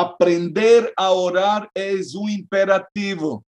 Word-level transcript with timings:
aprender 0.00 0.92
a 0.96 1.12
orar 1.12 1.70
é 1.74 1.92
um 2.16 2.28
imperativo. 2.28 3.44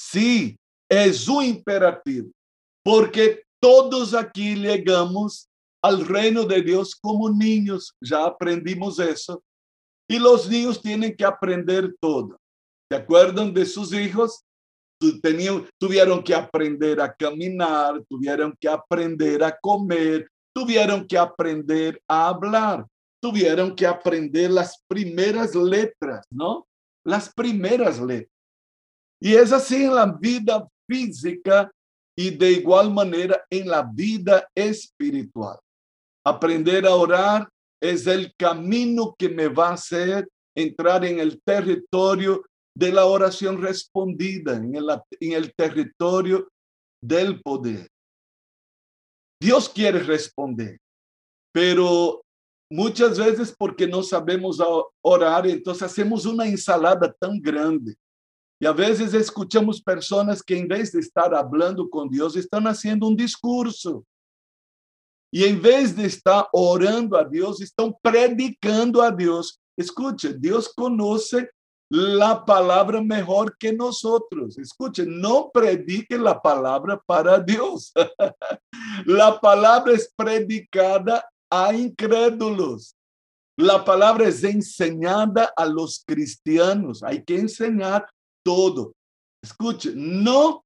Sim, 0.00 0.56
é 0.90 1.06
um 1.28 1.42
imperativo, 1.42 2.30
porque 2.84 3.42
todos 3.60 4.14
aqui 4.14 4.56
chegamos 4.56 5.46
ao 5.82 5.96
reino 5.96 6.46
de 6.46 6.62
Deus 6.62 6.94
como 6.94 7.28
niños, 7.28 7.92
já 8.02 8.26
aprendimos 8.26 8.98
isso. 8.98 9.42
E 10.10 10.18
os 10.18 10.48
niños 10.48 10.78
têm 10.78 11.14
que 11.16 11.24
aprender 11.24 11.94
todo. 12.00 12.36
¿Se 12.90 12.98
acuerdan 12.98 13.52
de 13.52 13.64
sus 13.64 13.92
hijos? 13.92 14.42
Tuvieron 15.80 16.22
que 16.22 16.34
aprender 16.34 17.00
a 17.00 17.12
caminar, 17.12 18.00
tuvieron 18.08 18.54
que 18.60 18.68
aprender 18.68 19.42
a 19.42 19.50
comer, 19.50 20.28
tuvieron 20.54 21.06
que 21.06 21.16
aprender 21.16 22.00
a 22.06 22.28
hablar, 22.28 22.86
tuvieron 23.22 23.76
que 23.76 23.86
aprender 23.86 24.50
las 24.50 24.82
primeras 24.88 25.54
letras, 25.54 26.26
¿no? 26.30 26.66
Las 27.04 27.32
primeras 27.32 28.00
letras. 28.00 28.32
Y 29.20 29.34
es 29.34 29.52
así 29.52 29.84
en 29.84 29.94
la 29.94 30.06
vida 30.06 30.68
física 30.88 31.70
y 32.16 32.30
de 32.30 32.52
igual 32.52 32.92
manera 32.92 33.44
en 33.48 33.68
la 33.68 33.82
vida 33.82 34.48
espiritual. 34.54 35.58
Aprender 36.24 36.84
a 36.84 36.94
orar 36.94 37.48
es 37.80 38.06
el 38.06 38.34
camino 38.36 39.14
que 39.16 39.28
me 39.28 39.46
va 39.46 39.68
a 39.68 39.74
hacer 39.74 40.28
entrar 40.56 41.04
en 41.04 41.20
el 41.20 41.40
territorio 41.42 42.44
de 42.76 42.92
la 42.92 43.06
oración 43.06 43.62
respondida, 43.62 44.56
en 44.56 44.74
el, 44.74 44.86
en 45.20 45.32
el 45.32 45.54
territorio 45.54 46.48
del 47.00 47.40
poder. 47.40 47.88
Dios 49.40 49.68
quiere 49.68 50.00
responder, 50.00 50.78
pero 51.52 52.21
muchas 52.72 53.18
veces 53.18 53.54
porque 53.56 53.86
no 53.86 54.02
sabemos 54.02 54.58
orar, 55.02 55.46
entonces 55.46 55.82
hacemos 55.82 56.24
una 56.24 56.46
ensalada 56.46 57.14
tan 57.20 57.38
grande. 57.38 57.94
E 58.58 58.66
a 58.66 58.72
vezes 58.72 59.12
escuchamos 59.12 59.80
pessoas 59.80 60.40
que, 60.40 60.54
em 60.54 60.66
vez 60.66 60.92
de 60.92 61.00
estar 61.00 61.34
hablando 61.34 61.88
com 61.90 62.08
Deus, 62.08 62.34
estão 62.34 62.66
haciendo 62.66 63.08
um 63.08 63.14
discurso. 63.14 64.04
E 65.32 65.44
em 65.44 65.58
vez 65.58 65.94
de 65.94 66.04
estar 66.04 66.48
orando 66.52 67.16
a 67.16 67.24
Deus, 67.24 67.60
estão 67.60 67.94
predicando 68.02 69.02
a 69.02 69.10
Deus. 69.10 69.58
Escute, 69.76 70.32
Deus 70.32 70.68
conoce 70.68 71.50
la 71.90 72.42
palabra 72.42 73.02
mejor 73.02 73.54
que 73.58 73.72
nosotros. 73.72 74.56
Escuche, 74.56 75.04
no 75.04 75.50
predique 75.50 76.16
la 76.16 76.40
palabra 76.40 77.02
para 77.04 77.38
Dios. 77.38 77.92
la 79.04 79.38
palabra 79.40 79.92
es 79.92 80.10
predicada 80.16 81.22
a 81.54 81.74
incrédulos. 81.74 82.96
La 83.58 83.84
palabra 83.84 84.26
es 84.26 84.42
enseñada 84.42 85.52
a 85.54 85.66
los 85.66 86.02
cristianos. 86.06 87.02
Hay 87.02 87.22
que 87.22 87.38
enseñar 87.38 88.08
todo. 88.42 88.94
Escuche, 89.42 89.92
no, 89.94 90.64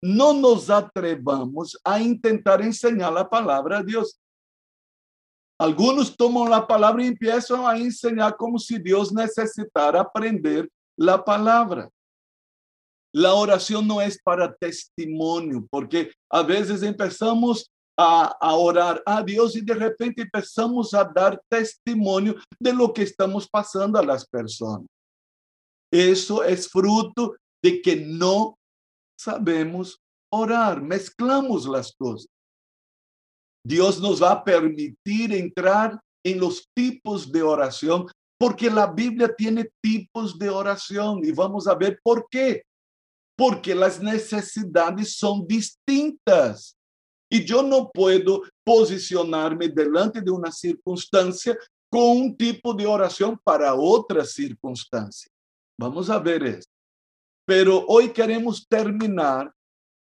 no 0.00 0.32
nos 0.32 0.70
atrevamos 0.70 1.76
a 1.82 2.00
intentar 2.00 2.62
enseñar 2.62 3.12
la 3.12 3.28
palabra 3.28 3.78
a 3.78 3.82
Dios. 3.82 4.16
Algunos 5.58 6.16
toman 6.16 6.50
la 6.50 6.64
palabra 6.68 7.02
y 7.02 7.08
empiezan 7.08 7.64
a 7.66 7.76
enseñar 7.76 8.36
como 8.36 8.60
si 8.60 8.78
Dios 8.78 9.12
necesitara 9.12 10.02
aprender 10.02 10.70
la 10.96 11.24
palabra. 11.24 11.90
La 13.12 13.34
oración 13.34 13.88
no 13.88 14.00
es 14.00 14.22
para 14.22 14.54
testimonio, 14.54 15.66
porque 15.68 16.12
a 16.30 16.42
veces 16.42 16.82
empezamos 16.84 17.71
a, 17.96 18.54
orar 18.54 19.02
a 19.04 19.22
Dios 19.22 19.56
y 19.56 19.60
de 19.60 19.74
repente 19.74 20.22
empezamos 20.22 20.94
a 20.94 21.04
dar 21.04 21.40
testimonio 21.48 22.36
de 22.58 22.72
lo 22.72 22.92
que 22.92 23.02
estamos 23.02 23.48
pasando 23.48 23.98
a 23.98 24.04
las 24.04 24.26
personas. 24.26 24.86
Eso 25.92 26.42
es 26.42 26.68
fruto 26.68 27.36
de 27.62 27.82
que 27.82 27.96
no 27.96 28.56
sabemos 29.18 30.00
orar, 30.32 30.80
mezclamos 30.80 31.66
las 31.66 31.94
cosas. 31.94 32.28
Dios 33.64 34.00
nos 34.00 34.22
va 34.22 34.32
a 34.32 34.44
permitir 34.44 35.32
entrar 35.32 36.00
en 36.24 36.40
los 36.40 36.66
tipos 36.74 37.30
de 37.30 37.42
oración, 37.42 38.06
porque 38.38 38.70
la 38.70 38.86
Biblia 38.86 39.32
tiene 39.36 39.70
tipos 39.80 40.38
de 40.38 40.48
oración 40.48 41.20
y 41.24 41.30
vamos 41.30 41.68
a 41.68 41.74
ver 41.74 42.00
por 42.02 42.26
qué. 42.28 42.64
Porque 43.36 43.74
las 43.74 44.00
necesidades 44.00 45.16
son 45.16 45.46
distintas. 45.46 46.76
Y 47.32 47.46
yo 47.46 47.62
no 47.62 47.90
puedo 47.90 48.42
posicionarme 48.62 49.68
delante 49.68 50.20
de 50.20 50.30
una 50.30 50.52
circunstancia 50.52 51.56
con 51.90 52.02
un 52.02 52.36
tipo 52.36 52.74
de 52.74 52.84
oración 52.84 53.40
para 53.42 53.74
otra 53.74 54.22
circunstancia. 54.26 55.30
Vamos 55.80 56.10
a 56.10 56.18
ver 56.18 56.42
eso. 56.42 56.68
Pero 57.46 57.86
hoy 57.88 58.10
queremos 58.12 58.66
terminar 58.68 59.50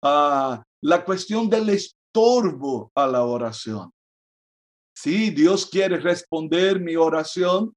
uh, 0.05 0.55
la 0.81 1.03
cuestión 1.03 1.49
del 1.49 1.67
estorbo 1.67 2.93
a 2.95 3.05
la 3.05 3.25
oración. 3.25 3.91
Sí, 4.95 5.29
Dios 5.29 5.65
quiere 5.65 5.97
responder 5.97 6.79
mi 6.79 6.95
oración, 6.95 7.73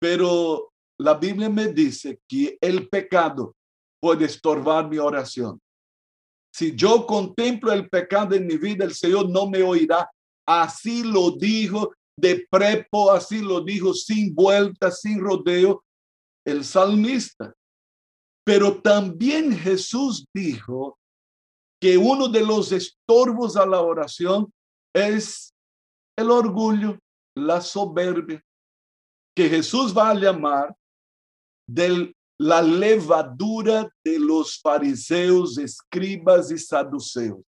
pero 0.00 0.70
la 1.00 1.14
Biblia 1.14 1.50
me 1.50 1.66
dice 1.66 2.20
que 2.28 2.56
el 2.60 2.88
pecado 2.88 3.56
puede 4.00 4.26
estorbar 4.26 4.88
mi 4.88 4.98
oración. 4.98 5.60
Si 6.54 6.76
yo 6.76 7.04
contemplo 7.04 7.72
el 7.72 7.88
pecado 7.88 8.36
en 8.36 8.46
mi 8.46 8.56
vida, 8.56 8.84
el 8.84 8.94
Señor 8.94 9.28
no 9.28 9.50
me 9.50 9.60
oirá. 9.60 10.08
Así 10.46 11.02
lo 11.02 11.32
dijo 11.32 11.92
de 12.16 12.46
prepo, 12.48 13.10
así 13.10 13.40
lo 13.40 13.60
dijo 13.60 13.92
sin 13.92 14.32
vuelta, 14.32 14.92
sin 14.92 15.20
rodeo, 15.20 15.82
el 16.46 16.64
salmista. 16.64 17.52
Pero 18.46 18.80
también 18.80 19.58
Jesús 19.58 20.26
dijo 20.32 20.96
que 21.82 21.98
uno 21.98 22.28
de 22.28 22.46
los 22.46 22.70
estorbos 22.70 23.56
a 23.56 23.66
la 23.66 23.80
oración 23.80 24.52
es 24.94 25.52
el 26.16 26.30
orgullo, 26.30 27.00
la 27.36 27.60
soberbia, 27.60 28.40
que 29.36 29.48
Jesús 29.48 29.92
va 29.92 30.10
a 30.10 30.14
llamar 30.14 30.72
de 31.68 32.14
la 32.38 32.60
levadura 32.60 33.88
de 34.04 34.18
los 34.18 34.60
fariseos, 34.60 35.58
escribas 35.58 36.50
y 36.50 36.58
saduceos. 36.58 37.42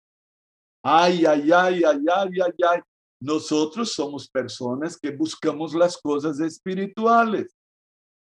Ay, 0.83 1.25
ay, 1.25 1.51
ay, 1.51 1.83
ay, 1.83 2.05
ay, 2.13 2.29
ay, 2.41 2.53
ay. 2.69 2.81
Nosotros 3.21 3.93
somos 3.93 4.27
personas 4.27 4.97
que 4.97 5.09
buscamos 5.11 5.73
las 5.73 5.97
cosas 5.97 6.39
espirituales. 6.41 7.55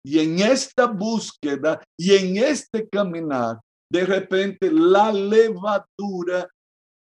Y 0.03 0.19
en 0.19 0.39
esta 0.39 0.87
búsqueda 0.87 1.81
y 1.99 2.13
en 2.13 2.37
este 2.37 2.87
caminar, 2.87 3.59
de 3.91 4.05
repente 4.05 4.71
la 4.71 5.11
levadura 5.11 6.49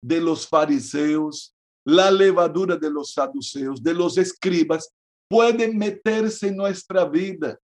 de 0.03 0.21
los 0.21 0.47
fariseos, 0.47 1.55
la 1.85 2.11
levadura 2.11 2.77
de 2.77 2.91
los 2.91 3.13
saduceos, 3.13 3.81
de 3.81 3.93
los 3.93 4.17
escribas, 4.17 4.93
puede 5.29 5.73
meterse 5.73 6.47
en 6.49 6.57
nuestra 6.57 7.05
vida. 7.05 7.57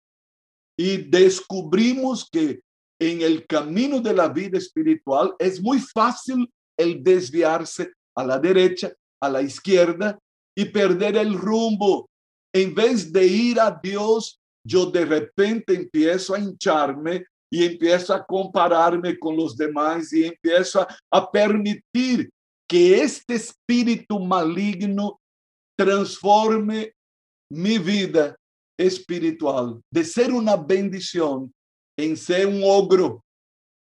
Y 0.77 0.97
descubrimos 0.97 2.29
que 2.29 2.59
en 2.99 3.21
el 3.21 3.45
camino 3.45 3.99
de 3.99 4.13
la 4.13 4.29
vida 4.29 4.57
espiritual 4.57 5.33
es 5.39 5.61
muy 5.61 5.79
fácil 5.79 6.49
el 6.77 7.03
desviarse 7.03 7.91
a 8.15 8.23
la 8.25 8.39
derecha, 8.39 8.91
a 9.21 9.29
la 9.29 9.41
izquierda 9.41 10.17
y 10.55 10.65
perder 10.65 11.17
el 11.17 11.33
rumbo. 11.33 12.09
En 12.53 12.73
vez 12.73 13.11
de 13.11 13.25
ir 13.25 13.59
a 13.59 13.79
Dios, 13.81 14.39
yo 14.65 14.85
de 14.85 15.05
repente 15.05 15.75
empiezo 15.75 16.33
a 16.33 16.39
hincharme 16.39 17.25
y 17.51 17.63
empiezo 17.63 18.13
a 18.13 18.25
compararme 18.25 19.17
con 19.19 19.35
los 19.35 19.55
demás 19.55 20.11
y 20.11 20.25
empiezo 20.25 20.85
a, 21.11 21.31
permitir 21.31 22.29
que 22.67 23.01
este 23.01 23.35
espíritu 23.35 24.19
maligno 24.19 25.19
transforme 25.77 26.93
mi 27.51 27.77
vida 27.77 28.35
espiritual 28.77 29.81
de 29.91 30.03
ser 30.03 30.31
una 30.31 30.55
bendición 30.55 31.53
en 31.97 32.17
ser 32.17 32.47
un 32.47 32.61
ogro, 32.63 33.23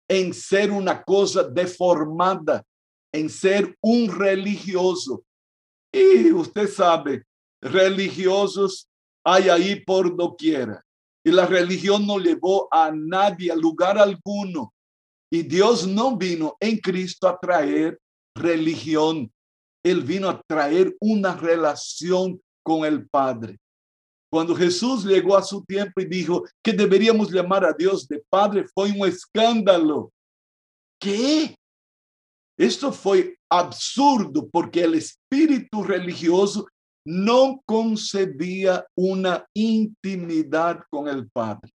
en 0.08 0.32
ser 0.32 0.70
una 0.70 1.02
cosa 1.02 1.42
deformada, 1.42 2.62
en 3.12 3.28
ser 3.28 3.76
un 3.80 4.08
religioso. 4.08 5.24
Y 5.92 6.32
usted 6.32 6.68
sabe, 6.68 7.24
religiosos 7.60 8.88
hay 9.24 9.48
ahí 9.48 9.80
por 9.84 10.14
doquiera. 10.16 10.84
Y 11.24 11.30
la 11.30 11.46
religión 11.46 12.06
no 12.06 12.18
llevó 12.18 12.68
a 12.70 12.92
nadie 12.92 13.50
a 13.50 13.56
lugar 13.56 13.98
alguno. 13.98 14.74
Y 15.32 15.42
Dios 15.42 15.86
no 15.86 16.16
vino 16.16 16.56
en 16.60 16.78
Cristo 16.78 17.26
a 17.26 17.38
traer 17.38 17.98
religión. 18.36 19.32
Él 19.82 20.02
vino 20.02 20.28
a 20.28 20.40
traer 20.46 20.94
una 21.00 21.34
relación 21.34 22.40
con 22.62 22.84
el 22.84 23.08
Padre. 23.08 23.58
Cuando 24.34 24.56
Jesús 24.56 25.04
llegó 25.04 25.36
a 25.36 25.44
su 25.44 25.64
tiempo 25.64 26.00
y 26.00 26.06
dijo 26.06 26.42
que 26.60 26.72
deberíamos 26.72 27.30
llamar 27.30 27.64
a 27.64 27.72
Dios 27.72 28.08
de 28.08 28.20
Padre, 28.28 28.66
fue 28.74 28.90
un 28.90 29.06
escándalo. 29.06 30.10
¿Qué? 31.00 31.54
Esto 32.58 32.92
fue 32.92 33.38
absurdo 33.48 34.48
porque 34.50 34.82
el 34.82 34.96
espíritu 34.96 35.84
religioso 35.84 36.66
no 37.06 37.62
concebía 37.64 38.84
una 38.96 39.46
intimidad 39.54 40.80
con 40.90 41.06
el 41.06 41.30
Padre. 41.30 41.70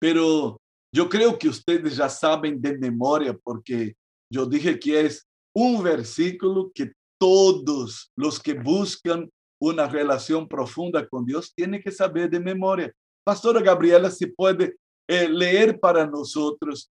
Pero 0.00 0.60
yo 0.92 1.08
creo 1.08 1.38
que 1.38 1.50
ustedes 1.50 1.98
ya 1.98 2.08
saben 2.08 2.60
de 2.60 2.76
memoria, 2.76 3.32
porque 3.32 3.94
yo 4.28 4.44
dije 4.44 4.76
que 4.76 5.02
es 5.02 5.24
un 5.54 5.84
versículo 5.84 6.72
que 6.74 6.90
todos 7.16 8.10
los 8.16 8.40
que 8.40 8.54
buscan 8.54 9.30
una 9.60 9.86
relación 9.86 10.48
profunda 10.48 11.06
con 11.06 11.24
Dios 11.24 11.52
tienen 11.54 11.82
que 11.82 11.92
saber 11.92 12.30
de 12.30 12.40
memoria. 12.40 12.92
Pastora 13.22 13.60
Gabriela, 13.60 14.10
si 14.10 14.26
puede 14.26 14.76
eh, 15.06 15.28
leer 15.28 15.78
para 15.78 16.06
nosotros, 16.06 16.90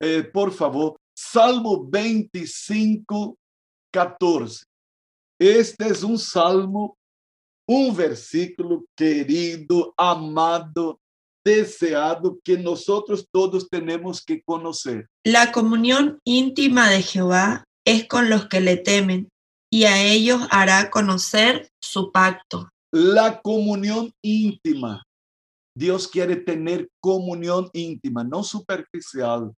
eh, 0.00 0.22
por 0.22 0.52
favor, 0.52 0.98
Salmo 1.16 1.84
25, 1.88 3.36
14. 3.92 4.64
Este 5.38 5.88
es 5.88 6.02
un 6.02 6.18
salmo, 6.18 6.98
un 7.66 7.94
versículo 7.94 8.84
querido, 8.96 9.94
amado, 9.96 11.00
deseado, 11.44 12.38
que 12.42 12.58
nosotros 12.58 13.26
todos 13.30 13.68
tenemos 13.68 14.24
que 14.24 14.42
conocer. 14.42 15.08
La 15.24 15.52
comunión 15.52 16.18
íntima 16.24 16.90
de 16.90 17.02
Jehová 17.02 17.64
es 17.84 18.06
con 18.08 18.28
los 18.28 18.48
que 18.48 18.60
le 18.60 18.76
temen, 18.76 19.28
y 19.70 19.84
a 19.84 20.02
ellos 20.02 20.40
hará 20.50 20.90
conocer 20.90 21.70
su 21.80 22.10
pacto. 22.10 22.68
La 22.90 23.40
comunión 23.40 24.12
íntima. 24.22 25.04
Dios 25.76 26.08
quiere 26.08 26.36
tener 26.36 26.90
comunión 27.00 27.70
íntima, 27.72 28.24
no 28.24 28.42
superficial, 28.42 29.52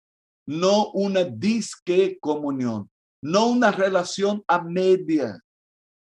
no 0.45 0.91
una 0.91 1.23
disque 1.23 2.17
comunión, 2.19 2.89
no 3.23 3.47
una 3.47 3.71
relación 3.71 4.43
a 4.47 4.61
media, 4.61 5.39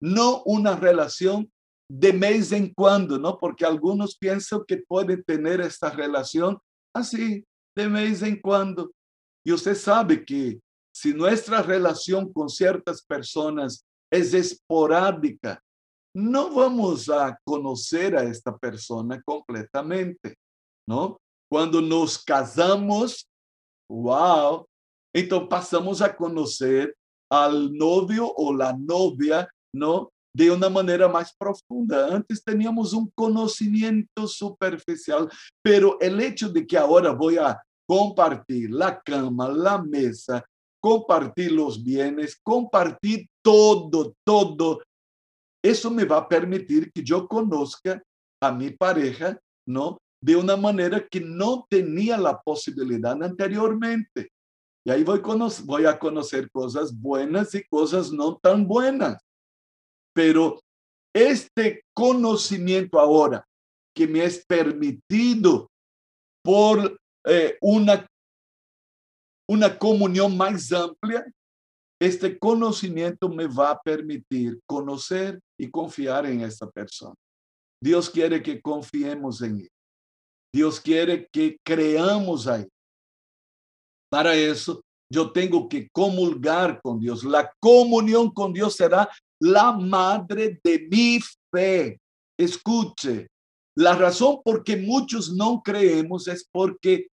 no 0.01 0.43
una 0.45 0.77
relación 0.77 1.51
de 1.89 2.13
mes 2.13 2.53
en 2.53 2.73
cuando, 2.75 3.19
¿no? 3.19 3.39
Porque 3.39 3.65
algunos 3.65 4.17
piensan 4.19 4.63
que 4.67 4.79
pueden 4.79 5.23
tener 5.25 5.61
esta 5.61 5.91
relación 5.91 6.59
así, 6.95 7.45
de 7.75 7.89
mes 7.89 8.23
en 8.23 8.41
cuando. 8.41 8.93
Y 9.45 9.53
usted 9.53 9.75
sabe 9.75 10.25
que 10.25 10.61
si 10.95 11.15
nuestra 11.15 11.63
relación 11.63 12.33
con 12.33 12.49
ciertas 12.49 13.03
personas 13.03 13.85
es 14.13 14.35
esporádica, 14.35 15.61
no 16.15 16.55
vamos 16.55 17.09
a 17.09 17.39
conocer 17.45 18.15
a 18.15 18.23
esta 18.23 18.57
persona 18.57 19.21
completamente, 19.23 20.35
¿no? 20.87 21.17
Cuando 21.51 21.81
nos 21.81 22.23
casamos, 22.23 23.27
wow, 23.91 24.67
entonces 25.15 25.49
pasamos 25.49 26.03
a 26.03 26.15
conocer 26.15 26.95
al 27.31 27.73
novio 27.73 28.31
o 28.37 28.55
la 28.55 28.75
novia, 28.75 29.49
¿no? 29.75 30.11
De 30.35 30.51
una 30.51 30.69
manera 30.69 31.09
más 31.09 31.35
profunda. 31.35 32.15
Antes 32.15 32.45
teníamos 32.45 32.93
un 32.93 33.11
conocimiento 33.15 34.27
superficial, 34.27 35.31
pero 35.63 35.99
el 36.01 36.21
hecho 36.21 36.51
de 36.51 36.67
que 36.67 36.77
ahora 36.77 37.13
voy 37.13 37.39
a 37.39 37.59
compartir 37.89 38.71
la 38.71 39.01
cama, 39.01 39.49
la 39.49 39.83
mesa, 39.83 40.45
compartir 40.83 41.53
los 41.53 41.83
bienes, 41.83 42.39
compartir 42.43 43.29
todo, 43.43 44.15
todo, 44.27 44.83
eso 45.65 45.91
me 45.91 46.05
va 46.05 46.19
a 46.19 46.29
permitir 46.29 46.91
que 46.93 47.05
yo 47.05 47.29
conozca 47.29 48.03
a 48.43 48.51
mi 48.51 48.71
pareja, 48.71 49.39
¿no? 49.67 49.99
De 50.21 50.35
una 50.35 50.57
manera 50.57 51.07
que 51.09 51.21
no 51.21 51.65
tenía 51.71 52.19
la 52.19 52.41
posibilidad 52.41 53.21
anteriormente. 53.23 54.31
Y 54.85 54.91
ahí 54.91 55.05
voy, 55.05 55.87
a 55.87 55.99
conocer 55.99 56.51
cosas 56.51 56.93
buenas 56.93 57.55
y 57.55 57.63
cosas 57.69 58.11
no 58.11 58.37
tan 58.43 58.67
buenas. 58.67 59.23
Pero 60.13 60.61
este 61.15 61.85
conocimiento 61.95 62.99
ahora 62.99 63.47
que 63.95 64.09
me 64.09 64.25
es 64.25 64.45
permitido 64.45 65.71
por 66.43 66.99
eh, 67.25 67.57
una, 67.61 68.05
una 69.53 69.79
comunión 69.79 70.35
más 70.35 70.73
amplia, 70.73 71.31
este 72.01 72.39
conocimiento 72.39 73.29
me 73.29 73.47
va 73.47 73.73
a 73.73 73.81
permitir 73.81 74.59
conocer 74.67 75.39
y 75.59 75.71
confiar 75.71 76.25
en 76.25 76.41
esta 76.41 76.69
persona. 76.71 77.15
Dios 77.81 78.09
quiere 78.09 78.43
que 78.43 78.63
confiemos 78.63 79.43
en 79.43 79.61
él. 79.61 79.71
Dios 80.55 80.81
quiere 80.81 81.29
que 81.31 81.59
creamos 81.63 82.47
ahí. 82.47 82.67
Para 84.11 84.35
eso, 84.35 84.83
yo 85.11 85.31
tengo 85.33 85.69
que 85.69 85.89
comulgar 85.91 86.81
con 86.83 86.99
Dios. 86.99 87.23
La 87.23 87.53
comunión 87.61 88.31
con 88.31 88.55
Dios 88.55 88.75
será 88.77 89.09
la 89.39 89.73
madre 89.73 90.59
de 90.65 90.89
mi 90.91 91.21
fe. 91.53 92.01
Escuche, 92.39 93.29
la 93.77 93.95
razón 93.95 94.41
por 94.43 94.65
que 94.65 94.77
muchos 94.79 95.31
no 95.31 95.63
creemos 95.63 96.27
es 96.27 96.49
porque 96.51 97.09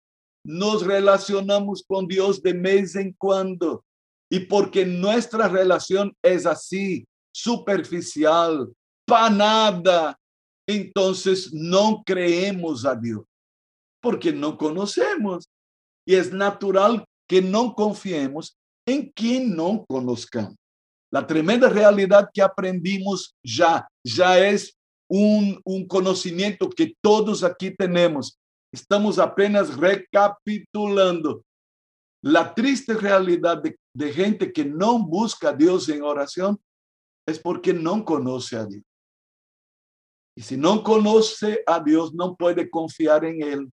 nos 0.45 0.85
relacionamos 0.85 1.83
con 1.87 2.07
Dios 2.07 2.43
de 2.43 2.53
vez 2.53 2.95
en 2.97 3.13
cuando 3.13 3.85
y 4.31 4.41
porque 4.41 4.85
nuestra 4.85 5.49
relación 5.49 6.15
es 6.23 6.47
así, 6.47 7.07
superficial, 7.33 8.73
panada, 9.07 10.19
entonces 10.67 11.53
no 11.53 12.03
creemos 12.05 12.85
a 12.85 12.95
Dios, 12.95 13.25
porque 14.01 14.33
no 14.33 14.57
conocemos. 14.57 15.49
Y 16.07 16.15
es 16.15 16.33
natural 16.33 17.05
que 17.29 17.41
no 17.41 17.75
confiemos 17.75 18.57
en 18.87 19.11
quien 19.13 19.57
no 19.57 19.85
conozcamos. 19.89 20.57
La 21.11 21.27
tremenda 21.27 21.69
realidad 21.69 22.29
que 22.33 22.43
aprendimos 22.43 23.35
ya, 23.43 23.87
ya 24.05 24.39
es 24.39 24.77
un, 25.09 25.61
un 25.65 25.87
conocimiento 25.87 26.69
que 26.69 26.95
todos 27.01 27.45
aquí 27.45 27.71
tenemos. 27.71 28.37
Estamos 28.75 29.19
apenas 29.19 29.77
recapitulando 29.77 31.45
la 32.23 32.55
triste 32.55 32.95
realidad 32.95 33.63
de 33.63 33.77
de 33.95 34.13
gente 34.13 34.53
que 34.53 34.65
no 34.65 34.99
busca 34.99 35.51
a 35.51 35.55
Dios 35.55 35.89
en 35.89 36.03
oración 36.03 36.61
es 37.27 37.39
porque 37.39 37.73
no 37.73 38.05
conoce 38.05 38.57
a 38.57 38.67
Dios. 38.67 38.83
Y 40.37 40.43
si 40.43 40.57
no 40.57 40.83
conoce 40.83 41.63
a 41.65 41.79
Dios, 41.79 42.13
no 42.13 42.35
puede 42.35 42.69
confiar 42.69 43.25
en 43.25 43.41
Él. 43.41 43.71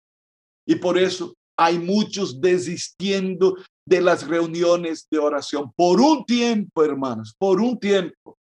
Y 0.68 0.76
por 0.76 0.96
eso 0.98 1.34
hay 1.58 1.80
muchos 1.80 2.40
desistiendo 2.40 3.58
de 3.84 4.00
las 4.00 4.28
reuniones 4.28 5.08
de 5.10 5.18
oración. 5.18 5.72
Por 5.76 6.00
un 6.00 6.24
tiempo, 6.24 6.84
hermanos, 6.84 7.34
por 7.38 7.60
un 7.60 7.80
tiempo. 7.80 8.38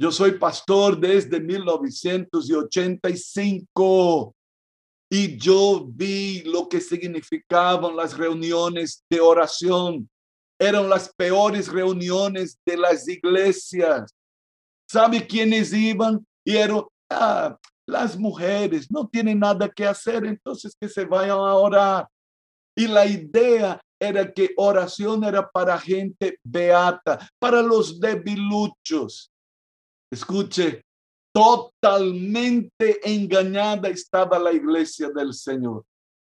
Yo 0.00 0.10
soy 0.10 0.32
pastor 0.32 0.98
desde 0.98 1.38
1985 1.40 4.34
y 5.14 5.36
yo 5.36 5.84
vi 5.86 6.40
lo 6.44 6.66
que 6.70 6.80
significaban 6.80 7.94
las 7.94 8.16
reuniones 8.16 9.04
de 9.10 9.20
oración 9.20 10.08
eran 10.58 10.88
las 10.88 11.12
peores 11.14 11.68
reuniones 11.68 12.58
de 12.64 12.78
las 12.78 13.06
iglesias. 13.06 14.10
¿Sabe 14.88 15.26
quiénes 15.26 15.70
iban? 15.74 16.26
Y 16.46 16.56
eran 16.56 16.84
ah, 17.10 17.58
las 17.86 18.16
mujeres, 18.16 18.90
no 18.90 19.06
tienen 19.06 19.40
nada 19.40 19.68
que 19.68 19.84
hacer, 19.84 20.24
entonces 20.24 20.74
que 20.80 20.88
se 20.88 21.04
vayan 21.04 21.36
a 21.36 21.56
orar. 21.56 22.08
Y 22.74 22.86
la 22.86 23.04
idea 23.04 23.82
era 24.00 24.32
que 24.32 24.54
oración 24.56 25.24
era 25.24 25.46
para 25.46 25.78
gente 25.78 26.38
beata, 26.42 27.28
para 27.38 27.60
los 27.60 28.00
debiluchos. 28.00 29.30
Escuche, 30.10 30.86
totalmente 31.32 33.00
engañada 33.02 33.88
estaba 33.88 34.38
la 34.38 34.52
iglesia 34.52 35.08
del 35.10 35.32
Señor. 35.34 35.84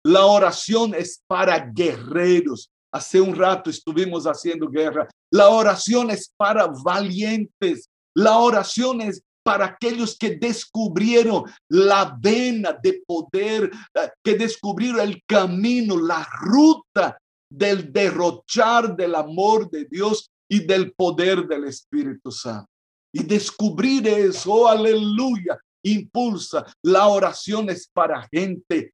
La 0.06 0.26
oración 0.26 0.94
es 0.96 1.22
para 1.28 1.60
guerreros, 1.60 2.70
Hace 2.94 3.20
un 3.20 3.36
rato 3.36 3.72
estuvimos 3.72 4.26
haciendo 4.26 4.70
guerra. 4.70 5.10
La 5.32 5.50
oración 5.50 6.12
es 6.12 6.32
para 6.38 6.68
valientes. 6.68 7.90
La 8.16 8.38
oración 8.38 9.02
es 9.02 9.24
para 9.44 9.66
aquellos 9.66 10.16
que 10.16 10.36
descubrieron 10.36 11.44
la 11.68 12.16
vena 12.22 12.78
de 12.84 13.02
poder, 13.06 13.72
eh, 13.96 14.10
que 14.24 14.36
descubrieron 14.36 15.02
el 15.02 15.24
camino, 15.26 15.98
la 15.98 16.26
ruta 16.44 17.18
del 17.52 17.92
derrochar 17.92 18.96
del 18.96 19.16
amor 19.16 19.72
de 19.72 19.86
Dios 19.86 20.30
y 20.48 20.60
del 20.60 20.94
poder 20.94 21.48
del 21.48 21.64
Espíritu 21.64 22.32
Santo. 22.32 22.70
Y 23.14 23.24
descubrir 23.24 24.08
eso, 24.08 24.52
oh, 24.52 24.68
aleluya, 24.68 25.60
impulsa. 25.84 26.66
La 26.84 27.08
oración 27.08 27.70
es 27.70 27.88
para 27.88 28.28
gente 28.32 28.94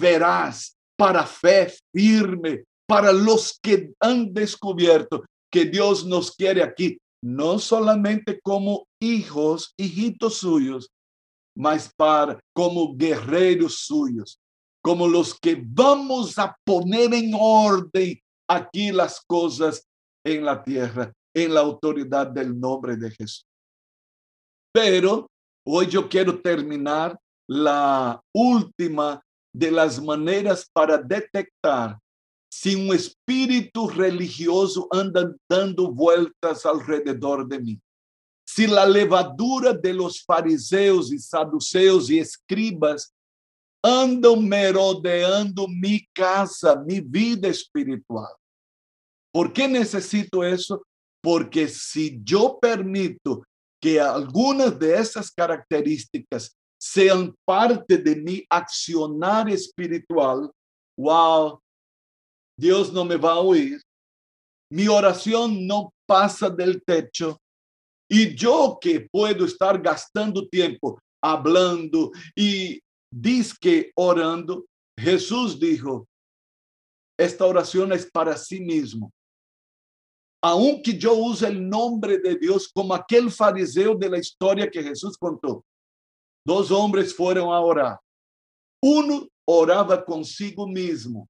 veraz, 0.00 0.76
para 0.96 1.24
fe 1.24 1.72
firme, 1.94 2.64
para 2.88 3.12
los 3.12 3.58
que 3.62 3.92
han 4.00 4.32
descubierto 4.32 5.24
que 5.52 5.64
Dios 5.64 6.04
nos 6.04 6.34
quiere 6.34 6.62
aquí, 6.62 6.98
no 7.22 7.58
solamente 7.58 8.40
como 8.40 8.86
hijos, 9.00 9.72
hijitos 9.76 10.38
suyos, 10.38 10.90
mas 11.56 11.92
para 11.96 12.38
como 12.54 12.96
guerreros 12.96 13.80
suyos, 13.80 14.38
como 14.82 15.08
los 15.08 15.38
que 15.38 15.60
vamos 15.64 16.38
a 16.38 16.56
poner 16.64 17.12
en 17.14 17.32
orden 17.34 18.18
aquí 18.48 18.92
las 18.92 19.20
cosas 19.26 19.84
en 20.24 20.44
la 20.44 20.62
tierra, 20.62 21.12
en 21.34 21.54
la 21.54 21.60
autoridad 21.60 22.26
del 22.26 22.58
nombre 22.58 22.96
de 22.96 23.10
Jesús. 23.10 23.46
Pero 24.72 25.30
hoy 25.66 25.86
yo 25.86 26.08
quiero 26.08 26.40
terminar 26.40 27.18
la 27.48 28.20
última 28.34 29.22
de 29.52 29.70
las 29.70 30.02
maneras 30.02 30.68
para 30.72 30.98
detectar 30.98 31.98
si 32.50 32.74
un 32.74 32.94
espíritu 32.94 33.88
religioso 33.88 34.88
anda 34.90 35.34
dando 35.48 35.90
vueltas 35.90 36.64
alrededor 36.64 37.46
de 37.46 37.58
mí. 37.58 37.80
Si 38.46 38.66
la 38.66 38.86
levadura 38.86 39.72
de 39.72 39.92
los 39.92 40.24
fariseos 40.24 41.12
y 41.12 41.18
saduceos 41.18 42.10
y 42.10 42.18
escribas 42.18 43.14
andam 43.82 44.40
merodeando 44.46 45.68
mi 45.68 46.06
casa, 46.12 46.76
mi 46.76 47.00
vida 47.00 47.48
espiritual. 47.48 48.32
¿Por 49.32 49.52
qué 49.52 49.68
necesito 49.68 50.42
eso? 50.42 50.82
Porque 51.22 51.68
si 51.68 52.20
yo 52.22 52.58
permito 52.60 53.42
que 53.80 54.00
algunas 54.00 54.78
de 54.78 54.96
esas 54.96 55.30
características 55.30 56.56
sean 56.80 57.34
parte 57.44 57.98
de 57.98 58.16
mi 58.16 58.44
accionar 58.48 59.48
espiritual, 59.50 60.50
wow, 60.96 61.60
Dios 62.58 62.92
no 62.92 63.04
me 63.04 63.16
va 63.16 63.32
a 63.32 63.40
oír. 63.40 63.80
Mi 64.70 64.88
oración 64.88 65.66
no 65.66 65.92
pasa 66.06 66.50
del 66.50 66.82
techo. 66.84 67.40
Y 68.10 68.34
yo 68.34 68.78
que 68.80 69.08
puedo 69.10 69.44
estar 69.44 69.80
gastando 69.80 70.48
tiempo 70.48 70.98
hablando 71.22 72.10
y 72.34 72.80
diz 73.12 73.56
que 73.58 73.90
orando, 73.96 74.66
Jesús 74.98 75.58
dijo, 75.58 76.06
esta 77.18 77.44
oración 77.44 77.92
es 77.92 78.10
para 78.10 78.36
sí 78.36 78.60
mismo. 78.60 79.12
Aunque 80.42 80.96
yo 80.96 81.14
use 81.14 81.46
el 81.46 81.68
nombre 81.68 82.18
de 82.18 82.36
Dios 82.36 82.68
como 82.72 82.94
aquel 82.94 83.30
fariseo 83.30 83.94
de 83.96 84.08
la 84.08 84.18
historia 84.18 84.70
que 84.70 84.82
Jesús 84.82 85.16
contó, 85.16 85.64
dos 86.46 86.70
hombres 86.70 87.14
fueron 87.14 87.52
a 87.52 87.60
orar. 87.60 87.98
Uno 88.82 89.28
orava 89.46 90.00
consigo 90.04 90.66
mesmo. 90.66 91.28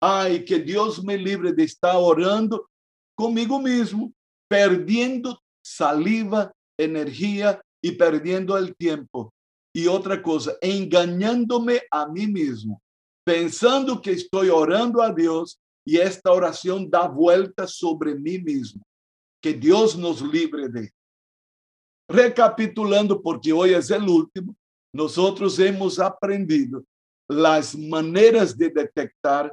Ai, 0.00 0.42
que 0.42 0.58
Deus 0.58 1.02
me 1.02 1.16
livre 1.16 1.52
de 1.52 1.64
estar 1.64 1.96
orando 1.96 2.66
comigo 3.14 3.58
mesmo, 3.58 4.12
perdendo 4.48 5.38
saliva, 5.64 6.52
energia 6.78 7.62
e 7.84 7.92
perdendo 7.92 8.54
o 8.54 8.74
tempo. 8.74 9.32
E 9.74 9.86
outra 9.86 10.20
coisa, 10.20 10.58
enganándome 10.62 11.80
a 11.90 12.06
mim 12.06 12.26
mesmo, 12.26 12.80
pensando 13.24 14.00
que 14.00 14.10
estou 14.10 14.44
orando 14.52 15.00
a 15.00 15.10
Deus 15.10 15.56
e 15.86 15.98
esta 15.98 16.32
oração 16.32 16.84
dá 16.84 17.06
volta 17.06 17.66
sobre 17.66 18.14
mim 18.14 18.38
mesmo. 18.38 18.80
Que 19.42 19.52
Deus 19.52 19.94
nos 19.94 20.20
livre 20.20 20.68
de. 20.68 20.92
Recapitulando, 22.10 23.20
porque 23.20 23.52
hoje 23.52 23.92
é 23.92 23.98
o 23.98 24.10
último, 24.10 24.56
nós 24.94 25.16
hemos 25.58 25.98
aprendido 25.98 26.84
as 27.46 27.74
maneiras 27.74 28.52
de 28.52 28.68
detectar 28.68 29.52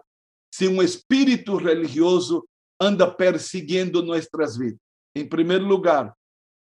se 0.53 0.67
um 0.67 0.81
espírito 0.81 1.55
religioso 1.55 2.47
anda 2.79 3.09
perseguindo 3.09 4.03
nossas 4.03 4.57
vidas. 4.57 4.79
Em 5.15 5.27
primeiro 5.27 5.65
lugar, 5.65 6.13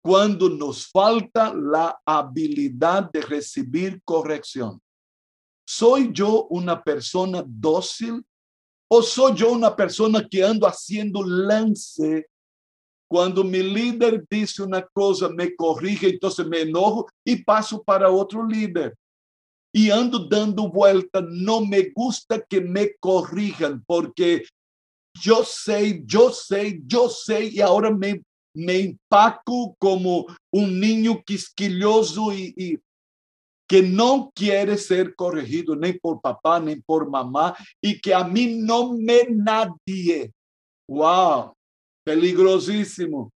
quando 0.02 0.48
nos 0.48 0.84
falta 0.84 1.52
a 2.06 2.18
habilidade 2.18 3.10
de 3.12 3.20
receber 3.20 4.00
correção. 4.04 4.80
Sou 5.68 5.98
eu 5.98 6.48
uma 6.50 6.76
pessoa 6.76 7.44
dócil 7.46 8.25
ou 8.90 9.02
sou 9.02 9.35
eu 9.35 9.52
uma 9.52 9.71
pessoa 9.71 10.23
que 10.23 10.40
ando 10.40 10.66
haciendo 10.66 11.21
lance? 11.21 12.26
Quando 13.11 13.45
meu 13.45 13.62
líder 13.62 14.25
diz 14.30 14.59
uma 14.59 14.83
coisa, 14.83 15.28
me 15.28 15.50
corrige, 15.50 16.09
então 16.09 16.30
me 16.47 16.61
enojo 16.61 17.07
e 17.26 17.37
passo 17.37 17.83
para 17.83 18.11
outro 18.11 18.47
líder. 18.47 18.95
E 19.75 19.90
ando 19.90 20.28
dando 20.28 20.71
volta, 20.71 21.21
não 21.21 21.64
me 21.64 21.90
gusta 21.90 22.38
que 22.38 22.61
me 22.61 22.95
corrijam, 23.00 23.80
porque 23.87 24.45
eu 25.26 25.45
sei, 25.45 26.04
eu 26.12 26.33
sei, 26.33 26.83
eu 26.90 27.09
sei, 27.09 27.50
e 27.50 27.62
agora 27.62 27.90
me 27.90 28.23
me 28.59 28.80
empaco 28.80 29.76
como 29.78 30.26
um 30.52 30.66
ninho 30.66 31.23
quisquilhoso 31.23 32.33
e, 32.33 32.54
e 32.59 32.80
que 33.68 33.82
não 33.82 34.30
quer 34.34 34.76
ser 34.78 35.14
corrigido 35.14 35.76
nem 35.76 35.96
por 35.98 36.20
papá, 36.20 36.58
nem 36.58 36.80
por 36.80 37.08
mamá, 37.08 37.54
e 37.82 37.94
que 37.94 38.12
a 38.12 38.25
mim 38.25 38.62
não 38.62 38.94
me 38.94 39.25
nadie. 39.25 40.32
Uau, 40.90 41.54
peligrosíssimo. 42.04 43.30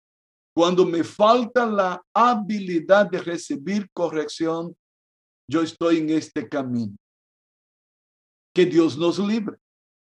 Quando 0.55 0.87
me 0.87 1.03
falta 1.03 1.65
a 2.15 2.31
habilidade 2.31 3.11
de 3.11 3.19
receber 3.19 3.89
correção, 3.93 4.75
eu 5.49 5.65
estou 5.65 5.93
em 5.93 6.11
este 6.13 6.45
caminho. 6.45 6.95
Que 8.55 8.65
Deus 8.65 8.95
nos 8.95 9.19
livre. 9.19 9.57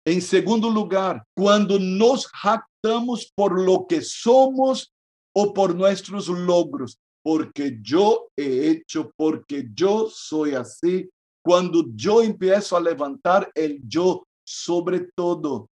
Em 0.05 0.21
segundo 0.21 0.69
lugar, 0.69 1.25
quando 1.37 1.79
nos 1.79 2.29
jactamos 2.43 3.31
por 3.37 3.53
lo 3.61 3.87
que 3.87 4.01
somos 4.01 4.89
o 5.35 5.53
por 5.53 5.75
nuestros 5.75 6.29
logros, 6.29 6.97
porque 7.27 7.81
yo 7.83 8.29
he 8.39 8.71
hecho, 8.71 9.11
porque 9.17 9.69
yo 9.75 10.09
soy 10.09 10.55
así. 10.55 11.11
Cuando 11.45 11.83
yo 11.93 12.23
empiezo 12.23 12.77
a 12.77 12.81
levantar 12.81 13.51
el 13.53 13.81
yo 13.83 14.25
sobre 14.47 15.09
todo, 15.13 15.69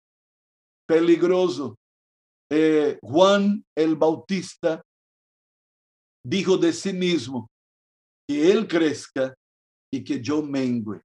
peligroso. 0.89 1.77
Eh, 2.51 2.99
Juan 3.03 3.63
el 3.77 3.97
Bautista 3.97 4.83
dijo 6.25 6.57
de 6.57 6.73
sí 6.73 6.95
mismo 6.95 7.51
que 8.27 8.51
él 8.51 8.67
crezca 8.67 9.35
y 9.93 10.03
que 10.03 10.23
yo 10.23 10.43
mengue. 10.43 11.03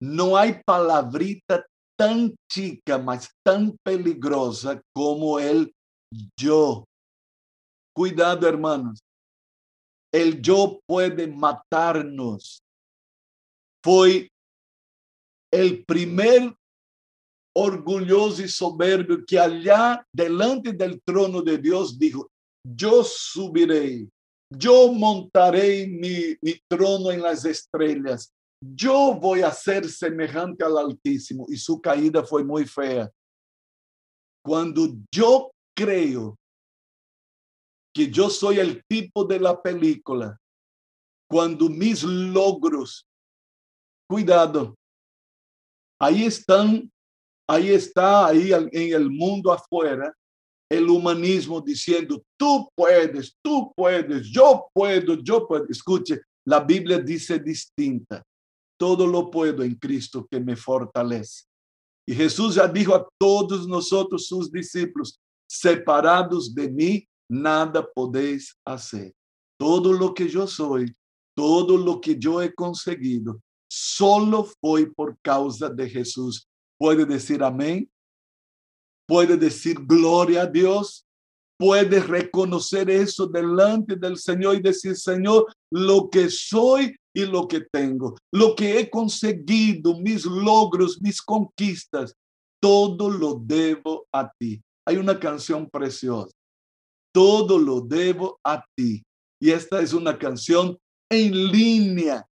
No 0.00 0.36
hay 0.36 0.62
palabrita 0.64 1.66
tan 1.98 2.32
chica, 2.48 2.96
mas 2.96 3.28
tan 3.44 3.76
peligrosa 3.84 4.80
como 4.94 5.40
el 5.40 5.74
yo. 6.38 6.84
Cuidado, 7.92 8.46
hermanos. 8.46 9.00
El 10.16 10.40
yo 10.40 10.80
puede 10.86 11.26
matarnos. 11.26 12.62
Fue 13.84 14.30
el 15.52 15.84
primer 15.84 16.56
orgulloso 17.54 18.42
y 18.42 18.48
soberbio 18.48 19.26
que 19.26 19.38
allá 19.38 20.02
delante 20.10 20.72
del 20.72 21.02
trono 21.02 21.42
de 21.42 21.58
Dios 21.58 21.98
dijo, 21.98 22.30
yo 22.64 23.04
subiré, 23.04 24.08
yo 24.50 24.90
montaré 24.90 25.86
mi, 25.86 26.34
trono 26.66 27.10
en 27.10 27.20
las 27.20 27.44
estrellas, 27.44 28.32
yo 28.58 29.18
voy 29.20 29.42
a 29.42 29.50
ser 29.50 29.86
semejante 29.86 30.64
al 30.64 30.78
Altísimo. 30.78 31.44
Y 31.50 31.58
su 31.58 31.78
caída 31.78 32.24
fue 32.24 32.42
muy 32.42 32.64
fea. 32.64 33.10
Cuando 34.42 34.88
yo 35.14 35.50
creo 35.76 36.38
que 37.96 38.10
yo 38.10 38.28
soy 38.28 38.58
el 38.58 38.84
tipo 38.84 39.24
de 39.24 39.40
la 39.40 39.58
película 39.58 40.38
cuando 41.26 41.66
mis 41.70 42.02
logros, 42.02 43.06
cuidado, 44.06 44.74
ahí 45.98 46.24
están, 46.24 46.92
ahí 47.48 47.70
está, 47.70 48.26
ahí 48.26 48.52
en 48.52 48.92
el 48.92 49.08
mundo 49.08 49.50
afuera, 49.50 50.14
el 50.70 50.90
humanismo 50.90 51.58
diciendo, 51.62 52.22
tú 52.38 52.68
puedes, 52.76 53.34
tú 53.42 53.72
puedes, 53.74 54.26
yo 54.26 54.66
puedo, 54.74 55.14
yo 55.14 55.48
puedo. 55.48 55.64
Escuche, 55.70 56.20
la 56.44 56.60
Biblia 56.60 56.98
dice 56.98 57.38
distinta. 57.38 58.22
Todo 58.78 59.06
lo 59.06 59.30
puedo 59.30 59.62
en 59.62 59.74
Cristo 59.76 60.26
que 60.30 60.38
me 60.38 60.54
fortalece. 60.54 61.44
Y 62.06 62.14
Jesús 62.14 62.56
ya 62.56 62.68
dijo 62.68 62.94
a 62.94 63.08
todos 63.18 63.66
nosotros, 63.66 64.26
sus 64.26 64.52
discípulos, 64.52 65.18
separados 65.48 66.54
de 66.54 66.70
mí, 66.70 67.08
nada 67.28 67.86
podéis 67.94 68.56
hacer. 68.64 69.14
Todo 69.58 69.92
lo 69.92 70.14
que 70.14 70.28
yo 70.28 70.46
soy, 70.46 70.94
todo 71.34 71.76
lo 71.76 72.00
que 72.00 72.18
yo 72.18 72.42
he 72.42 72.54
conseguido, 72.54 73.40
solo 73.68 74.44
fue 74.60 74.86
por 74.86 75.18
causa 75.20 75.68
de 75.68 75.88
Jesús. 75.88 76.46
¿Puede 76.78 77.04
decir 77.04 77.42
amén? 77.42 77.90
¿Puede 79.06 79.36
decir 79.36 79.76
gloria 79.80 80.42
a 80.42 80.46
Dios? 80.46 81.04
¿Puede 81.58 82.00
reconocer 82.00 82.90
eso 82.90 83.26
delante 83.26 83.96
del 83.96 84.18
Señor 84.18 84.56
y 84.56 84.60
decir, 84.60 84.94
Señor, 84.94 85.46
lo 85.70 86.10
que 86.10 86.28
soy 86.28 86.94
y 87.14 87.24
lo 87.24 87.48
que 87.48 87.62
tengo, 87.72 88.14
lo 88.30 88.54
que 88.54 88.78
he 88.78 88.90
conseguido, 88.90 89.98
mis 89.98 90.26
logros, 90.26 91.00
mis 91.00 91.22
conquistas, 91.22 92.14
todo 92.60 93.08
lo 93.08 93.40
debo 93.42 94.06
a 94.12 94.30
ti. 94.38 94.60
Hay 94.86 94.98
una 94.98 95.18
canción 95.18 95.68
preciosa 95.70 96.35
todo 97.16 97.58
lo 97.58 97.80
debo 97.80 98.38
a 98.44 98.62
ti. 98.74 99.02
Y 99.40 99.50
esta 99.50 99.80
es 99.80 99.94
una 99.94 100.18
canción 100.18 100.76
en 101.10 101.48
línea, 101.50 102.28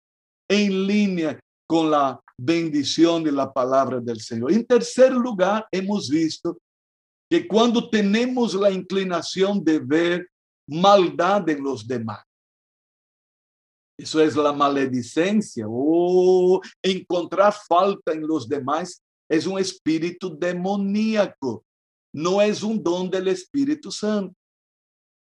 en 0.50 0.88
línea 0.88 1.38
con 1.68 1.88
la 1.88 2.20
bendición 2.36 3.22
de 3.22 3.30
la 3.30 3.52
palabra 3.52 4.00
del 4.00 4.20
Señor. 4.20 4.50
En 4.50 4.66
tercer 4.66 5.12
lugar, 5.12 5.68
hemos 5.70 6.10
visto 6.10 6.58
que 7.30 7.46
cuando 7.46 7.88
tenemos 7.88 8.54
la 8.54 8.72
inclinación 8.72 9.62
de 9.62 9.78
ver 9.78 10.28
maldad 10.66 11.48
en 11.48 11.62
los 11.62 11.86
demás. 11.86 12.24
Eso 13.96 14.20
es 14.20 14.34
la 14.34 14.52
maledicencia 14.52 15.64
o 15.68 16.60
encontrar 16.82 17.54
falta 17.68 18.10
en 18.10 18.26
los 18.26 18.48
demás 18.48 19.00
es 19.28 19.46
un 19.46 19.60
espíritu 19.60 20.36
demoníaco, 20.36 21.64
no 22.12 22.42
es 22.42 22.64
un 22.64 22.82
don 22.82 23.08
del 23.08 23.28
Espíritu 23.28 23.92
Santo. 23.92 24.34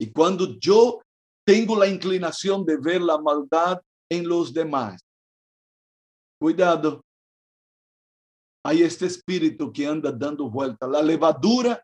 Y 0.03 0.11
cuando 0.11 0.59
yo 0.59 1.01
tengo 1.47 1.77
la 1.77 1.87
inclinación 1.87 2.65
de 2.65 2.75
ver 2.75 3.01
la 3.01 3.17
maldad 3.17 3.81
en 4.11 4.27
los 4.27 4.53
demás, 4.53 5.01
cuidado, 6.37 7.01
hay 8.65 8.81
este 8.81 9.05
espíritu 9.05 9.71
que 9.71 9.87
anda 9.87 10.11
dando 10.11 10.49
vuelta, 10.49 10.85
la 10.87 11.01
levadura 11.01 11.81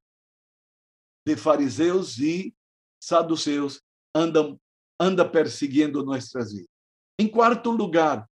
de 1.26 1.38
fariseos 1.38 2.20
y 2.20 2.54
saduceos 3.02 3.82
andan, 4.14 4.60
anda 5.00 5.32
persiguiendo 5.32 6.04
nuestras 6.04 6.54
vidas. 6.54 6.76
En 7.18 7.30
cuarto 7.30 7.72
lugar, 7.72 8.28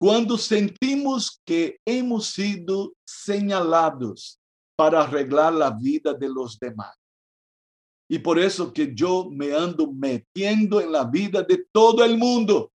cuando 0.00 0.38
sentimos 0.38 1.42
que 1.44 1.78
hemos 1.84 2.28
sido 2.28 2.94
señalados 3.06 4.40
para 4.76 5.02
arreglar 5.02 5.52
la 5.52 5.70
vida 5.70 6.14
de 6.14 6.28
los 6.30 6.58
demás. 6.58 6.99
Y 8.10 8.18
por 8.18 8.40
eso 8.40 8.72
que 8.72 8.92
yo 8.92 9.28
me 9.30 9.54
ando 9.54 9.92
metiendo 9.92 10.80
en 10.80 10.90
la 10.90 11.04
vida 11.04 11.44
de 11.44 11.64
todo 11.70 12.04
el 12.04 12.18
mundo. 12.18 12.72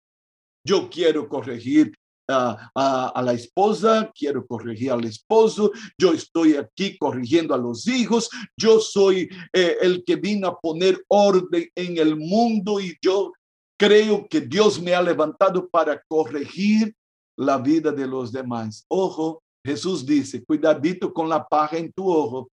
Yo 0.64 0.88
quiero 0.88 1.28
corregir 1.28 1.92
a, 2.28 3.20
la 3.22 3.32
esposa, 3.32 4.12
quiero 4.14 4.46
corregir 4.46 4.92
al 4.92 5.04
esposo, 5.04 5.72
yo 5.98 6.12
estoy 6.12 6.54
aquí 6.54 6.96
corrigiendo 6.96 7.52
a 7.52 7.58
los 7.58 7.86
hijos, 7.88 8.30
yo 8.56 8.78
soy 8.78 9.28
eh, 9.52 9.76
el 9.80 10.04
que 10.04 10.16
vino 10.16 10.46
a 10.46 10.58
poner 10.58 11.04
orden 11.08 11.68
en 11.74 11.98
el 11.98 12.16
mundo 12.16 12.80
y 12.80 12.96
yo 13.02 13.32
creo 13.76 14.28
que 14.28 14.40
Dios 14.40 14.80
me 14.80 14.94
ha 14.94 15.02
levantado 15.02 15.68
para 15.68 16.00
corregir 16.08 16.94
la 17.36 17.58
vida 17.58 17.90
de 17.90 18.06
los 18.06 18.30
demás. 18.30 18.84
Ojo, 18.88 19.42
Jesús 19.66 20.06
dice, 20.06 20.44
cuidadito 20.44 21.12
con 21.12 21.28
la 21.28 21.44
paja 21.44 21.76
en 21.76 21.92
tu 21.92 22.08
ojo. 22.08 22.48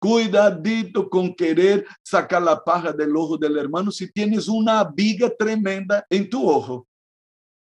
Cuidadito 0.00 1.08
con 1.10 1.34
querer 1.34 1.84
sacar 2.04 2.42
la 2.42 2.62
paja 2.62 2.92
del 2.92 3.16
ojo 3.16 3.36
del 3.36 3.58
hermano 3.58 3.90
si 3.90 4.10
tienes 4.12 4.46
una 4.46 4.84
viga 4.84 5.30
tremenda 5.36 6.06
en 6.08 6.30
tu 6.30 6.48
ojo. 6.48 6.86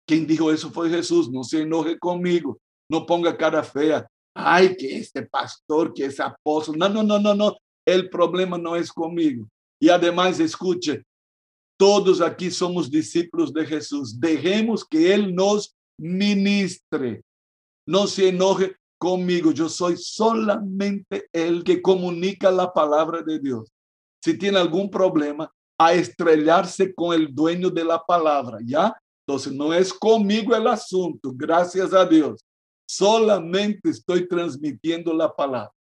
Quien 0.07 0.27
dijo 0.27 0.53
eso 0.53 0.71
fue 0.71 0.91
Jesús. 0.91 1.31
No 1.31 1.45
se 1.45 1.63
enoje 1.63 1.99
conmigo. 1.99 2.61
No 2.91 3.07
ponga 3.07 3.37
cara 3.37 3.63
fea. 3.63 4.07
Ay, 4.35 4.77
que 4.77 4.99
este 4.99 5.23
pastor, 5.23 5.95
que 5.95 6.07
ese 6.07 6.23
apóstol. 6.23 6.77
No, 6.77 6.89
no, 6.89 7.03
no, 7.03 7.19
no, 7.19 7.35
no. 7.35 7.57
El 7.87 8.11
problema 8.11 8.59
no 8.59 8.77
es 8.77 8.93
conmigo. 8.93 9.49
Y 9.81 9.89
además, 9.89 10.39
escuche, 10.41 11.05
todos 11.79 12.21
aquí 12.21 12.51
somos 12.51 12.91
discípulos 12.91 13.53
de 13.53 13.65
Jesús. 13.65 14.21
Dejemos 14.21 14.85
que 14.85 15.15
Él 15.15 15.35
nos 15.35 15.75
ministre. 15.99 17.23
No 17.87 18.07
se 18.07 18.29
enoje 18.29 18.77
conmigo. 19.01 19.51
Yo 19.51 19.69
soy 19.69 19.97
solamente 19.97 21.27
el 21.33 21.65
que 21.65 21.81
comunica 21.81 22.51
la 22.51 22.73
palabra 22.73 23.23
de 23.23 23.39
Dios. 23.39 23.73
Si 24.23 24.37
tiene 24.37 24.59
algún 24.59 24.91
problema, 24.91 25.51
a 25.79 25.95
estrellarse 25.95 26.95
con 26.95 27.15
el 27.15 27.35
dueño 27.35 27.71
de 27.71 27.83
la 27.83 27.99
palabra, 27.99 28.59
¿ya? 28.63 28.95
Entonces, 29.27 29.51
no 29.51 29.73
es 29.73 29.95
conmigo 29.95 30.55
el 30.55 30.67
asunto, 30.67 31.33
gracias 31.35 31.95
a 31.95 32.05
Dios. 32.05 32.45
Solamente 32.87 33.89
estoy 33.89 34.29
transmitiendo 34.29 35.15
la 35.15 35.35
palabra. 35.35 35.73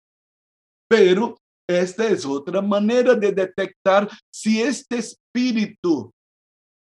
Pero 0.88 1.36
esta 1.68 2.08
es 2.08 2.24
otra 2.24 2.62
manera 2.62 3.14
de 3.14 3.30
detectar 3.30 4.08
si 4.32 4.62
este 4.62 4.96
espíritu 4.96 6.10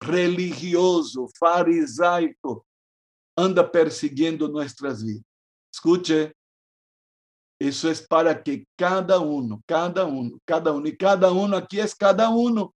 religioso, 0.00 1.28
farisaico, 1.38 2.66
anda 3.36 3.70
persiguiendo 3.70 4.48
nuestras 4.48 5.04
vidas. 5.04 5.33
Escuche, 5.74 6.32
eso 7.60 7.90
es 7.90 8.06
para 8.06 8.40
que 8.40 8.64
cada 8.78 9.18
uno, 9.18 9.60
cada 9.66 10.04
uno, 10.04 10.38
cada 10.46 10.70
uno, 10.70 10.86
y 10.86 10.96
cada 10.96 11.32
uno 11.32 11.56
aquí 11.56 11.80
es 11.80 11.96
cada 11.96 12.28
uno, 12.28 12.72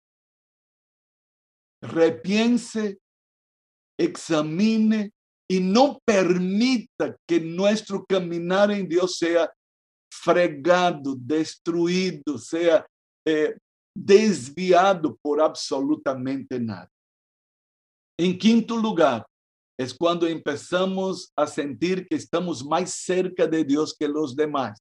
repiense, 1.80 3.00
examine 4.00 5.12
y 5.48 5.60
no 5.60 6.00
permita 6.04 7.16
que 7.28 7.40
nuestro 7.40 8.04
caminar 8.04 8.72
en 8.72 8.90
Dios 8.90 9.20
sea 9.20 9.54
fregado, 10.12 11.16
destruido, 11.16 12.40
sea 12.40 12.84
eh, 13.28 13.56
desviado 13.96 15.16
por 15.18 15.40
absolutamente 15.40 16.60
nada. 16.60 16.90
En 18.18 18.40
quinto 18.40 18.76
lugar, 18.76 19.24
es 19.78 19.94
cuando 19.94 20.26
empezamos 20.26 21.32
a 21.36 21.46
sentir 21.46 22.08
que 22.08 22.16
estamos 22.16 22.66
más 22.66 22.92
cerca 22.92 23.46
de 23.46 23.64
Dios 23.64 23.96
que 23.98 24.08
los 24.08 24.36
demás. 24.36 24.80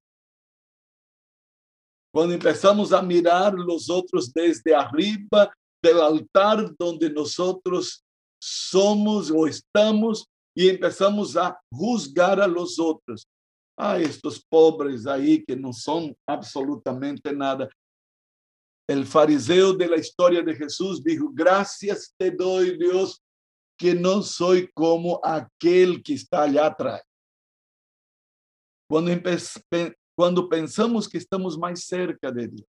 Cuando 2.13 2.33
empezamos 2.33 2.93
a 2.93 3.03
mirar 3.03 3.53
los 3.53 3.91
otros 3.91 4.33
desde 4.33 4.75
arriba 4.75 5.53
del 5.83 6.01
altar 6.01 6.75
donde 6.79 7.11
nosotros 7.11 8.03
somos 8.41 9.31
o 9.31 9.47
estamos 9.47 10.27
y 10.57 10.71
empezamos 10.71 11.37
a 11.37 11.59
juzgar 11.71 12.41
a 12.41 12.47
los 12.47 12.79
otros. 12.79 13.29
A 13.79 13.99
estos 13.99 14.43
pobres 14.43 15.07
ahí 15.07 15.45
que 15.45 15.55
no 15.55 15.75
son 15.75 16.17
absolutamente 16.27 17.31
nada. 17.35 17.69
El 18.89 19.05
fariseo 19.05 19.75
de 19.75 19.87
la 19.87 19.99
historia 19.99 20.41
de 20.41 20.55
Jesús 20.55 21.05
dijo, 21.05 21.29
gracias 21.31 22.15
te 22.17 22.31
doy 22.31 22.79
Dios 22.79 23.21
que 23.77 23.95
no 23.95 24.23
soy 24.23 24.71
como 24.73 25.21
aquel 25.23 26.03
que 26.03 26.15
está 26.15 26.43
allá 26.43 26.67
atrás. 26.67 27.03
Cuando, 28.89 29.13
cuando 30.17 30.49
pensamos 30.49 31.09
que 31.09 31.19
estamos 31.19 31.59
más 31.59 31.81
cerca 31.85 32.31
de 32.31 32.49
Dios, 32.49 32.67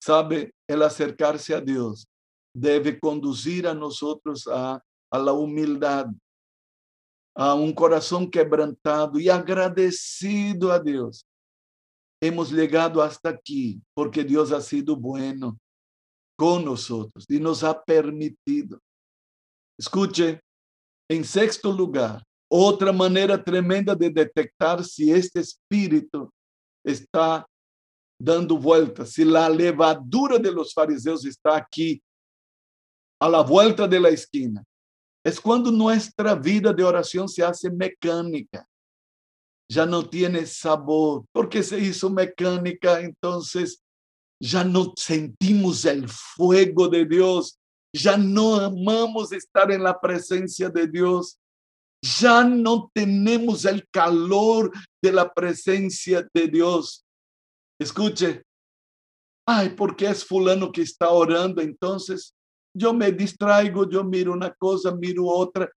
sabe, 0.00 0.52
el 0.68 0.82
acercarse 0.82 1.54
a 1.54 1.60
Dios 1.60 2.06
debe 2.54 2.98
conducir 2.98 3.66
a 3.66 3.74
nosotros 3.74 4.46
a, 4.46 4.80
a 5.10 5.18
la 5.18 5.32
humildad, 5.32 6.06
a 7.36 7.54
un 7.54 7.72
corazón 7.72 8.30
quebrantado 8.30 9.18
y 9.18 9.28
agradecido 9.28 10.70
a 10.70 10.78
Dios. 10.78 11.26
Hemos 12.22 12.52
llegado 12.52 13.02
hasta 13.02 13.28
aquí 13.28 13.82
porque 13.92 14.22
Dios 14.22 14.52
ha 14.52 14.60
sido 14.60 14.96
bueno 14.96 15.58
con 16.36 16.64
nosotros 16.64 17.26
y 17.28 17.40
nos 17.40 17.64
ha 17.64 17.82
permitido 17.82 18.78
Escuche, 19.78 20.40
en 21.08 21.24
sexto 21.24 21.72
lugar, 21.72 22.22
otra 22.48 22.92
manera 22.92 23.42
tremenda 23.42 23.94
de 23.94 24.10
detectar 24.10 24.84
si 24.84 25.10
este 25.10 25.40
espíritu 25.40 26.32
está 26.84 27.46
dando 28.18 28.56
vueltas, 28.56 29.10
si 29.10 29.24
la 29.24 29.48
levadura 29.48 30.38
de 30.38 30.52
los 30.52 30.72
fariseos 30.72 31.24
está 31.26 31.56
aquí, 31.56 32.02
a 33.20 33.28
la 33.28 33.42
vuelta 33.42 33.88
de 33.88 34.00
la 34.00 34.10
esquina, 34.10 34.62
es 35.24 35.40
cuando 35.40 35.70
nuestra 35.70 36.34
vida 36.34 36.72
de 36.72 36.84
oración 36.84 37.28
se 37.28 37.42
hace 37.42 37.70
mecánica. 37.70 38.68
Ya 39.70 39.86
no 39.86 40.06
tiene 40.06 40.44
sabor, 40.44 41.24
porque 41.32 41.62
se 41.62 41.78
hizo 41.78 42.10
mecánica, 42.10 43.00
entonces 43.00 43.82
ya 44.38 44.62
no 44.62 44.92
sentimos 44.94 45.84
el 45.86 46.06
fuego 46.08 46.88
de 46.88 47.06
Dios, 47.06 47.58
ya 47.94 48.16
no 48.16 48.56
amamos 48.56 49.32
estar 49.32 49.70
en 49.70 49.82
la 49.82 49.98
presencia 50.00 50.68
de 50.68 50.88
Dios, 50.88 51.38
ya 52.02 52.42
no 52.44 52.90
tenemos 52.92 53.64
el 53.64 53.88
calor 53.88 54.72
de 55.02 55.12
la 55.12 55.32
presencia 55.32 56.26
de 56.34 56.48
Dios. 56.48 57.04
Escuche, 57.80 58.42
ay, 59.46 59.70
porque 59.70 60.08
es 60.08 60.24
fulano 60.24 60.72
que 60.72 60.82
está 60.82 61.10
orando, 61.10 61.62
entonces 61.62 62.34
yo 62.76 62.92
me 62.92 63.12
distraigo, 63.12 63.88
yo 63.88 64.02
miro 64.02 64.32
una 64.32 64.52
cosa, 64.52 64.94
miro 64.94 65.26
otra. 65.26 65.70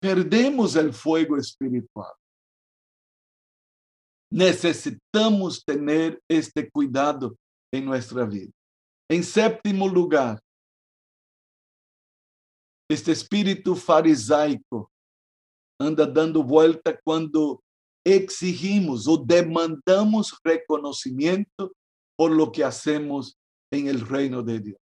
Perdemos 0.00 0.74
el 0.76 0.92
fuego 0.94 1.36
espiritual. 1.36 2.12
Necesitamos 4.32 5.62
tener 5.64 6.20
este 6.28 6.70
cuidado 6.70 7.36
en 7.72 7.84
nuestra 7.84 8.24
vida. 8.24 8.52
Em 9.08 9.22
séptimo 9.22 9.86
lugar, 9.86 10.42
este 12.90 13.12
espírito 13.12 13.76
farisaico 13.76 14.90
anda 15.80 16.06
dando 16.06 16.42
volta 16.42 16.98
quando 17.04 17.62
exigimos 18.04 19.06
ou 19.06 19.16
demandamos 19.16 20.34
reconhecimento 20.44 21.72
por 22.16 22.32
lo 22.32 22.50
que 22.50 22.64
hacemos 22.64 23.36
en 23.72 23.86
el 23.86 24.00
reino 24.00 24.42
de 24.42 24.60
Dios. 24.60 24.78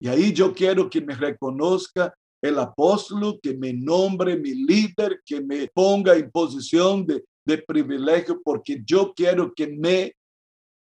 Y 0.00 0.08
ahí 0.08 0.32
yo 0.32 0.52
quiero 0.52 0.90
que 0.90 1.00
me 1.00 1.14
reconozca 1.14 2.12
el 2.42 2.58
apóstolo, 2.58 3.38
que 3.40 3.54
me 3.54 3.72
nombre 3.72 4.36
mi 4.36 4.54
líder, 4.54 5.22
que 5.24 5.40
me 5.40 5.68
ponga 5.68 6.16
en 6.16 6.30
posición 6.30 7.06
de, 7.06 7.24
de 7.46 7.58
privilegio, 7.58 8.42
porque 8.42 8.82
yo 8.84 9.14
quiero 9.14 9.54
que 9.54 9.68
me 9.68 10.12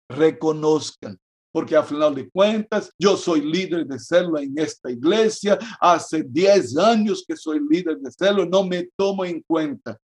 reconozcan 0.10 1.18
porque 1.54 1.76
a 1.76 1.84
final 1.84 2.16
de 2.16 2.28
cuentas 2.32 2.92
yo 2.98 3.16
soy 3.16 3.42
líder 3.42 3.86
de 3.86 4.00
célula 4.00 4.42
en 4.42 4.58
esta 4.58 4.89
iglesia, 4.89 5.60
hace 5.80 6.24
10 6.24 6.78
años 6.78 7.24
que 7.26 7.38
soy 7.38 7.60
líder 7.70 8.00
de 8.00 8.12
célula, 8.12 8.50
no 8.50 8.66
me 8.66 8.89
tomo 8.98 9.24
en 9.24 9.39
cuenta. 9.44 9.96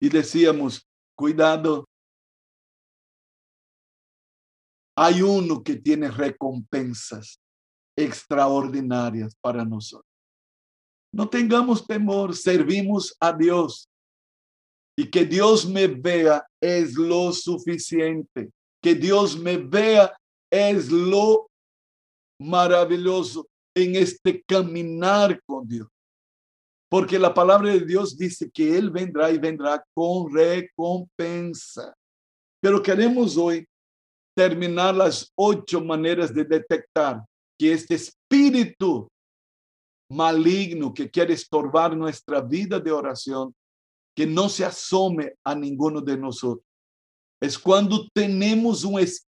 Y 0.00 0.08
decíamos, 0.08 0.84
cuidado, 1.14 1.88
hay 4.96 5.22
uno 5.22 5.62
que 5.62 5.76
tiene 5.76 6.10
recompensas 6.10 7.40
extraordinarias 7.96 9.36
para 9.40 9.64
nosotros. 9.64 10.10
No 11.12 11.28
tengamos 11.28 11.86
temor, 11.86 12.34
servimos 12.34 13.16
a 13.20 13.32
Dios. 13.32 13.88
Y 14.98 15.08
que 15.08 15.24
Dios 15.24 15.68
me 15.68 15.86
vea 15.86 16.44
es 16.60 16.94
lo 16.94 17.32
suficiente. 17.32 18.50
Que 18.82 18.94
Dios 18.94 19.38
me 19.38 19.56
vea 19.56 20.12
es 20.50 20.90
lo 20.90 21.48
maravilloso 22.40 23.46
en 23.74 23.96
este 23.96 24.42
caminar 24.42 25.40
con 25.44 25.66
Dios. 25.66 25.88
Porque 26.88 27.18
la 27.18 27.34
palabra 27.34 27.70
de 27.70 27.80
Dios 27.80 28.16
dice 28.16 28.50
que 28.50 28.76
Él 28.76 28.90
vendrá 28.90 29.30
y 29.30 29.38
vendrá 29.38 29.84
con 29.94 30.32
recompensa. 30.32 31.94
Pero 32.62 32.82
queremos 32.82 33.36
hoy 33.36 33.66
terminar 34.36 34.94
las 34.94 35.32
ocho 35.34 35.80
maneras 35.80 36.32
de 36.32 36.44
detectar 36.44 37.24
que 37.58 37.72
este 37.72 37.94
espíritu 37.94 39.08
maligno 40.10 40.94
que 40.94 41.10
quiere 41.10 41.34
estorbar 41.34 41.96
nuestra 41.96 42.40
vida 42.40 42.78
de 42.78 42.92
oración, 42.92 43.54
que 44.16 44.26
no 44.26 44.48
se 44.48 44.64
asome 44.64 45.34
a 45.44 45.54
ninguno 45.54 46.00
de 46.00 46.16
nosotros. 46.16 46.64
Es 47.42 47.58
cuando 47.58 48.08
tenemos 48.14 48.84
un 48.84 49.00
espíritu 49.00 49.35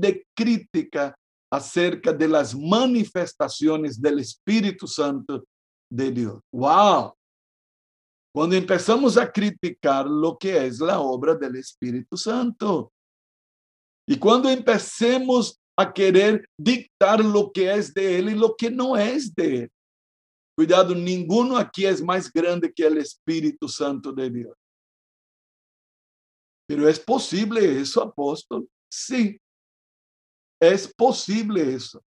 de 0.00 0.26
crítica 0.34 1.14
acerca 1.52 2.12
de 2.12 2.28
las 2.28 2.54
manifestaciones 2.54 4.00
del 4.00 4.20
Espíritu 4.20 4.86
Santo 4.86 5.44
de 5.90 6.10
Dios. 6.10 6.40
¡Wow! 6.52 7.14
Cuando 8.32 8.56
empezamos 8.56 9.16
a 9.16 9.30
criticar 9.30 10.06
lo 10.06 10.36
que 10.36 10.66
es 10.66 10.80
la 10.80 11.00
obra 11.00 11.34
del 11.34 11.56
Espíritu 11.56 12.16
Santo. 12.16 12.92
Y 14.08 14.18
cuando 14.18 14.48
empecemos 14.48 15.60
a 15.76 15.92
querer 15.92 16.44
dictar 16.58 17.24
lo 17.24 17.50
que 17.50 17.72
es 17.72 17.92
de 17.92 18.18
Él 18.18 18.30
y 18.30 18.34
lo 18.34 18.54
que 18.56 18.70
no 18.70 18.96
es 18.96 19.34
de 19.34 19.62
Él. 19.62 19.70
Cuidado, 20.56 20.94
ninguno 20.94 21.56
aquí 21.56 21.84
es 21.84 22.00
más 22.02 22.32
grande 22.32 22.72
que 22.72 22.86
el 22.86 22.98
Espíritu 22.98 23.68
Santo 23.68 24.12
de 24.12 24.30
Dios. 24.30 24.56
Pero 26.68 26.88
es 26.88 26.98
posible 26.98 27.80
eso, 27.80 28.02
apóstol. 28.02 28.68
Sí, 28.96 29.40
es 30.60 30.86
posible 30.94 31.74
eso. 31.74 32.00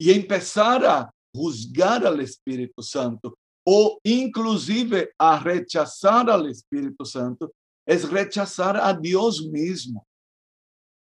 Y 0.00 0.12
empezar 0.12 0.86
a 0.86 1.10
juzgar 1.34 2.06
al 2.06 2.20
Espíritu 2.20 2.80
Santo 2.84 3.36
o 3.66 3.98
inclusive 4.04 5.10
a 5.18 5.40
rechazar 5.40 6.30
al 6.30 6.48
Espíritu 6.48 7.04
Santo 7.04 7.52
es 7.84 8.08
rechazar 8.08 8.76
a 8.76 8.94
Dios 8.94 9.42
mismo. 9.42 10.06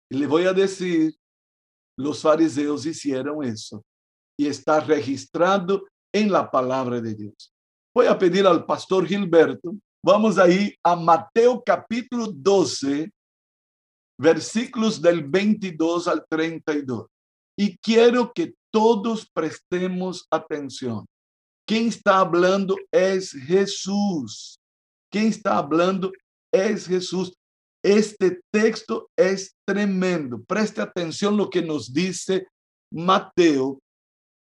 Y 0.09 0.15
le 0.15 0.27
voy 0.27 0.45
a 0.45 0.53
decir, 0.53 1.13
los 1.97 2.21
fariseos 2.21 2.85
hicieron 2.85 3.43
eso 3.43 3.83
y 4.39 4.47
está 4.47 4.79
registrado 4.79 5.85
en 6.13 6.31
la 6.31 6.49
palabra 6.49 7.01
de 7.01 7.15
Dios. 7.15 7.53
Voy 7.93 8.05
a 8.05 8.17
pedir 8.17 8.47
al 8.47 8.65
pastor 8.65 9.05
Gilberto, 9.05 9.75
vamos 10.01 10.37
ahí 10.37 10.73
a 10.83 10.95
Mateo 10.95 11.61
capítulo 11.61 12.27
12, 12.31 13.11
versículos 14.19 15.01
del 15.01 15.23
22 15.23 16.07
al 16.07 16.25
32. 16.29 17.07
Y 17.57 17.77
quiero 17.77 18.31
que 18.33 18.53
todos 18.71 19.27
prestemos 19.33 20.27
atención. 20.29 21.05
Quem 21.67 21.87
está 21.87 22.19
hablando 22.19 22.75
es 22.91 23.31
Jesús. 23.31 24.59
Quem 25.11 25.27
está 25.27 25.57
hablando 25.57 26.11
es 26.53 26.87
Jesús. 26.87 27.33
Este 27.83 28.41
texto 28.51 29.09
es 29.17 29.53
tremendo. 29.65 30.43
Preste 30.43 30.81
atención 30.81 31.37
lo 31.37 31.49
que 31.49 31.61
nos 31.61 31.93
dice 31.93 32.47
Mateo. 32.91 33.79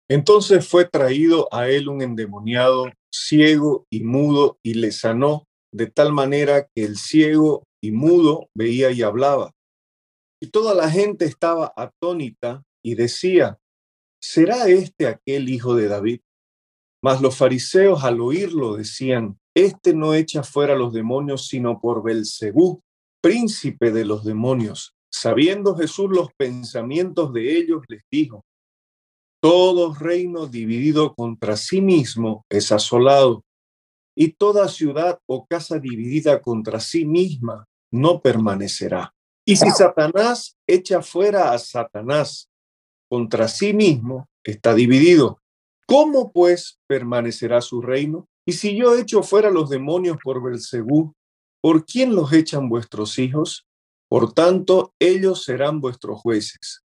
Entonces 0.09 0.67
fue 0.67 0.85
traído 0.85 1.47
a 1.53 1.69
él 1.69 1.87
un 1.87 2.01
endemoniado, 2.01 2.91
ciego 3.13 3.85
y 3.89 4.03
mudo, 4.03 4.57
y 4.63 4.73
le 4.73 4.91
sanó 4.91 5.45
de 5.73 5.87
tal 5.87 6.11
manera 6.11 6.67
que 6.75 6.83
el 6.83 6.97
ciego 6.97 7.63
y 7.81 7.91
mudo 7.91 8.49
veía 8.53 8.91
y 8.91 9.01
hablaba. 9.01 9.51
Y 10.41 10.47
toda 10.47 10.73
la 10.73 10.89
gente 10.89 11.25
estaba 11.25 11.71
atónita 11.75 12.63
y 12.83 12.95
decía, 12.95 13.59
¿será 14.19 14.67
este 14.67 15.05
aquel 15.05 15.49
hijo 15.49 15.75
de 15.75 15.87
David? 15.87 16.21
Mas 17.03 17.21
los 17.21 17.37
fariseos 17.37 18.03
al 18.03 18.19
oírlo 18.21 18.75
decían, 18.75 19.39
este 19.55 19.93
no 19.93 20.15
echa 20.15 20.43
fuera 20.43 20.75
los 20.75 20.93
demonios 20.93 21.47
sino 21.47 21.79
por 21.79 22.03
Belcebú, 22.03 22.81
príncipe 23.21 23.91
de 23.91 24.05
los 24.05 24.23
demonios. 24.23 24.95
Sabiendo 25.11 25.75
Jesús 25.75 26.09
los 26.09 26.29
pensamientos 26.35 27.33
de 27.33 27.57
ellos, 27.57 27.83
les 27.87 28.03
dijo, 28.09 28.43
todo 29.41 29.93
reino 29.93 30.47
dividido 30.47 31.13
contra 31.13 31.57
sí 31.57 31.81
mismo 31.81 32.45
es 32.49 32.71
asolado, 32.71 33.43
y 34.15 34.33
toda 34.33 34.67
ciudad 34.67 35.19
o 35.27 35.45
casa 35.45 35.79
dividida 35.79 36.41
contra 36.41 36.79
sí 36.79 37.05
misma 37.05 37.67
no 37.91 38.21
permanecerá. 38.21 39.13
Y 39.45 39.55
si 39.55 39.69
Satanás 39.71 40.57
echa 40.67 41.01
fuera 41.01 41.51
a 41.53 41.59
Satanás 41.59 42.49
contra 43.09 43.47
sí 43.47 43.73
mismo, 43.73 44.27
está 44.43 44.73
dividido. 44.73 45.39
¿Cómo 45.87 46.31
pues 46.31 46.79
permanecerá 46.87 47.61
su 47.61 47.81
reino? 47.81 48.27
Y 48.45 48.53
si 48.53 48.75
yo 48.75 48.95
echo 48.95 49.23
fuera 49.23 49.49
los 49.49 49.69
demonios 49.69 50.17
por 50.23 50.41
Belcebú, 50.41 51.13
¿Por 51.61 51.85
quién 51.85 52.15
los 52.15 52.33
echan 52.33 52.69
vuestros 52.69 53.19
hijos? 53.19 53.67
Por 54.09 54.33
tanto, 54.33 54.95
ellos 54.99 55.43
serán 55.43 55.79
vuestros 55.79 56.19
jueces. 56.19 56.83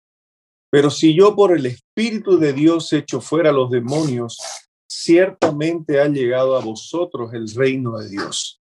Pero 0.70 0.92
si 0.92 1.16
yo 1.16 1.34
por 1.34 1.58
el 1.58 1.66
Espíritu 1.66 2.38
de 2.38 2.52
Dios 2.52 2.92
echo 2.92 3.22
fuera 3.22 3.54
los 3.54 3.72
demonios, 3.72 4.38
ciertamente 4.86 6.02
ha 6.02 6.10
llegado 6.10 6.58
a 6.58 6.62
vosotros 6.62 7.34
el 7.34 7.50
reino 7.56 7.98
de 7.98 8.10
Dios. 8.10 8.60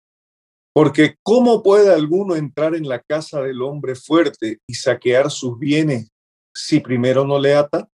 Porque 0.75 1.17
¿cómo 1.23 1.63
puede 1.63 1.95
alguno 1.95 2.35
entrar 2.35 2.75
en 2.75 2.89
la 2.89 3.01
casa 3.01 3.41
del 3.41 3.63
hombre 3.63 3.95
fuerte 3.95 4.59
y 4.67 4.75
saquear 4.75 5.31
sus 5.31 5.59
bienes 5.59 6.11
si 6.55 6.81
primero 6.81 7.25
no 7.25 7.39
le 7.39 7.55
ata? 7.55 7.89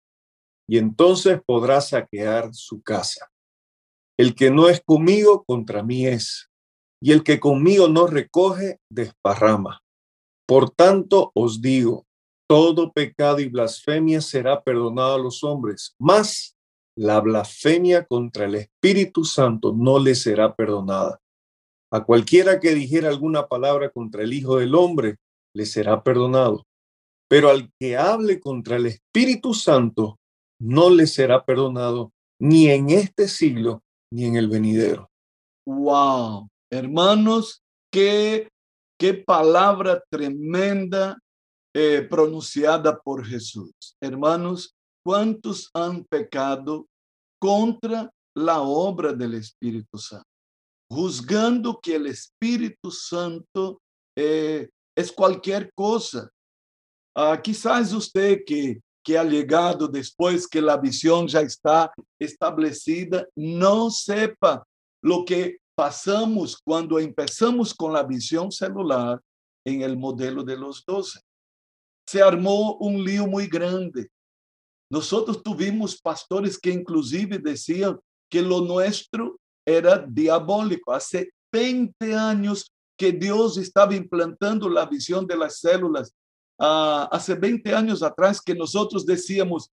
Y 0.68 0.78
entonces 0.78 1.42
podrá 1.46 1.82
saquear 1.82 2.54
su 2.54 2.82
casa. 2.82 3.30
El 4.18 4.34
que 4.34 4.50
no 4.50 4.70
es 4.70 4.82
conmigo, 4.82 5.44
contra 5.44 5.84
mí 5.84 6.08
es 6.08 6.50
y 7.02 7.12
el 7.12 7.24
que 7.24 7.39
conmigo 7.39 7.88
no 7.88 8.08
recoge, 8.08 8.80
desparrama. 8.89 9.82
Por 10.48 10.70
tanto 10.70 11.32
os 11.34 11.62
digo, 11.62 12.06
todo 12.48 12.92
pecado 12.92 13.39
y 13.39 13.48
blasfemia 13.48 14.22
será 14.22 14.62
perdonado 14.62 15.15
a 15.15 15.20
los 15.20 15.44
hombres, 15.44 15.96
mas 16.00 16.56
la 16.98 17.20
blasfemia 17.22 18.06
contra 18.06 18.46
el 18.46 18.56
Espíritu 18.56 19.24
Santo 19.24 19.74
no 19.74 20.00
le 20.00 20.15
será 20.15 20.56
perdonada. 20.56 21.22
A 21.91 22.04
cualquiera 22.04 22.60
que 22.60 22.75
dijera 22.75 23.10
alguna 23.10 23.47
palabra 23.47 23.89
contra 23.89 24.23
el 24.23 24.34
Hijo 24.34 24.58
del 24.58 24.75
Hombre, 24.75 25.17
le 25.56 25.65
será 25.65 26.04
perdonado. 26.04 26.65
Pero 27.28 27.49
al 27.49 27.71
que 27.80 27.97
hable 27.97 28.39
contra 28.39 28.75
el 28.75 28.86
Espíritu 28.86 29.54
Santo, 29.54 30.17
no 30.62 30.89
le 30.89 31.08
será 31.08 31.43
perdonado 31.43 32.12
ni 32.39 32.69
en 32.69 32.89
este 32.89 33.28
siglo 33.28 33.82
ni 34.12 34.25
en 34.25 34.36
el 34.36 34.47
venidero. 34.47 35.10
Wow. 35.67 36.49
Hermanos, 36.71 37.62
qué, 37.91 38.49
qué 38.99 39.13
palabra 39.13 40.04
tremenda 40.10 41.17
eh, 41.75 42.06
pronunciada 42.10 42.99
por 42.99 43.25
Jesús. 43.25 43.71
Hermanos, 44.02 44.73
¿cuántos 45.06 45.69
han 45.73 46.04
pecado 46.06 46.88
contra 47.39 48.12
la 48.36 48.62
obra 48.62 49.13
del 49.13 49.36
Espíritu 49.36 49.97
Santo? 49.97 50.25
Juzgando 50.91 51.80
que 51.80 51.95
el 51.95 52.08
Espíritu 52.08 52.89
Santo 52.91 53.82
eh, 54.17 54.69
es 54.95 55.12
cualquier 55.12 55.71
cosa. 55.73 56.30
Ah, 57.15 57.39
quizás 57.41 57.93
usted 57.93 58.39
que, 58.45 58.82
que 59.04 59.17
ha 59.17 59.23
llegado 59.23 59.88
después 59.88 60.47
que 60.47 60.62
la 60.62 60.78
visión 60.78 61.28
ya 61.28 61.41
está 61.41 61.91
establecida, 62.19 63.28
no 63.36 63.91
sepa 63.91 64.63
lo 65.02 65.23
que 65.25 65.58
pasamos 65.75 66.60
cuando 66.62 66.99
empezamos 66.99 67.73
con 67.73 67.93
la 67.93 68.04
visión 68.04 68.52
celular 68.52 69.21
en 69.65 69.82
el 69.82 69.97
modelo 69.97 70.43
de 70.43 70.58
los 70.58 70.84
12. 70.86 71.19
Se 72.06 72.21
armó 72.21 72.75
un 72.78 73.04
lío 73.04 73.28
muy 73.28 73.47
grande. 73.47 74.10
Nosotros 74.91 75.41
tuvimos 75.43 76.02
pastores 76.02 76.58
que 76.60 76.71
inclusive 76.71 77.38
decían 77.38 77.97
que 78.30 78.41
lo 78.41 78.62
nuestro 78.62 79.38
era 79.69 79.97
diabólico. 79.97 80.91
Hace 80.91 81.32
20 81.51 82.15
años 82.15 82.71
que 82.97 83.12
Dios 83.12 83.58
estaba 83.58 83.95
implantando 83.95 84.69
la 84.69 84.86
visión 84.86 85.25
de 85.25 85.38
las 85.38 85.60
células 85.60 86.13
ah, 86.60 87.08
hace 87.12 87.34
20 87.36 87.73
años 87.73 88.03
atrás 88.03 88.41
que 88.41 88.53
nosotros 88.53 89.05
decíamos, 89.05 89.71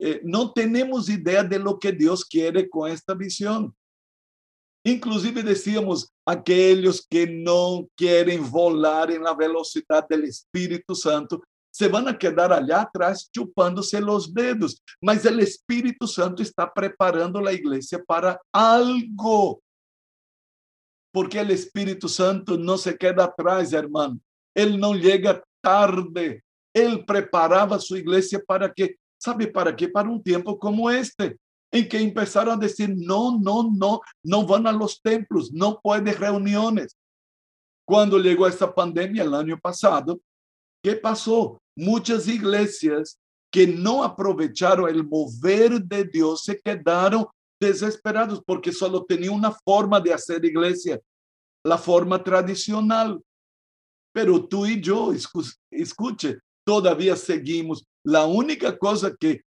eh, 0.00 0.20
no 0.24 0.52
tenemos 0.52 1.08
idea 1.08 1.42
de 1.42 1.58
lo 1.58 1.78
que 1.78 1.90
Dios 1.90 2.24
quiere 2.24 2.68
con 2.68 2.90
esta 2.90 3.14
visión. 3.14 3.74
Inclusive 4.84 5.42
decíamos, 5.42 6.08
aquellos 6.24 7.04
que 7.10 7.26
no 7.26 7.88
quieren 7.96 8.48
volar 8.48 9.10
en 9.10 9.24
la 9.24 9.34
velocidad 9.34 10.06
del 10.08 10.24
Espíritu 10.24 10.94
Santo 10.94 11.42
se 11.78 11.86
van 11.86 12.08
a 12.08 12.18
quedar 12.18 12.52
allá 12.52 12.80
atrás 12.80 13.30
chupándose 13.32 14.00
los 14.00 14.34
dedos, 14.34 14.82
mas 15.00 15.24
el 15.24 15.38
Espíritu 15.38 16.08
Santo 16.08 16.42
está 16.42 16.68
preparando 16.74 17.40
la 17.40 17.52
iglesia 17.52 18.02
para 18.04 18.40
algo. 18.52 19.62
Porque 21.12 21.38
el 21.38 21.52
Espíritu 21.52 22.08
Santo 22.08 22.58
no 22.58 22.76
se 22.76 22.98
queda 22.98 23.26
atrás, 23.26 23.72
hermano. 23.72 24.18
Él 24.56 24.80
no 24.80 24.92
llega 24.94 25.40
tarde. 25.62 26.42
Él 26.74 27.04
preparaba 27.04 27.78
su 27.78 27.96
iglesia 27.96 28.42
para 28.44 28.72
que, 28.72 28.96
¿sabe 29.16 29.46
para 29.46 29.76
qué? 29.76 29.88
Para 29.88 30.10
un 30.10 30.20
tiempo 30.20 30.58
como 30.58 30.90
este, 30.90 31.38
en 31.70 31.88
que 31.88 32.00
empezaron 32.00 32.54
a 32.54 32.66
decir, 32.66 32.92
no, 32.92 33.38
no, 33.38 33.70
no, 33.72 34.00
no 34.24 34.44
van 34.44 34.66
a 34.66 34.72
los 34.72 35.00
templos, 35.00 35.52
no 35.52 35.78
pueden 35.80 36.12
reuniones. 36.12 36.96
Cuando 37.86 38.18
llegó 38.18 38.48
esta 38.48 38.74
pandemia 38.74 39.22
el 39.22 39.32
año 39.32 39.56
pasado, 39.60 40.18
¿qué 40.82 40.96
pasó? 40.96 41.60
Muchas 41.80 42.26
iglesias 42.26 43.20
que 43.52 43.64
no 43.64 44.02
aprovecharon 44.02 44.88
el 44.90 45.06
mover 45.06 45.80
de 45.80 46.02
Dios 46.02 46.42
se 46.42 46.60
quedaron 46.60 47.24
desesperados 47.60 48.42
porque 48.44 48.72
solo 48.72 49.04
tenía 49.04 49.30
una 49.30 49.52
forma 49.52 50.00
de 50.00 50.12
hacer 50.12 50.44
iglesia, 50.44 51.00
la 51.64 51.78
forma 51.78 52.20
tradicional. 52.24 53.22
Pero 54.12 54.44
tú 54.44 54.66
y 54.66 54.80
yo, 54.80 55.12
escuche, 55.70 56.40
todavía 56.66 57.14
seguimos. 57.14 57.84
La 58.04 58.26
única 58.26 58.76
cosa 58.76 59.14
que 59.14 59.42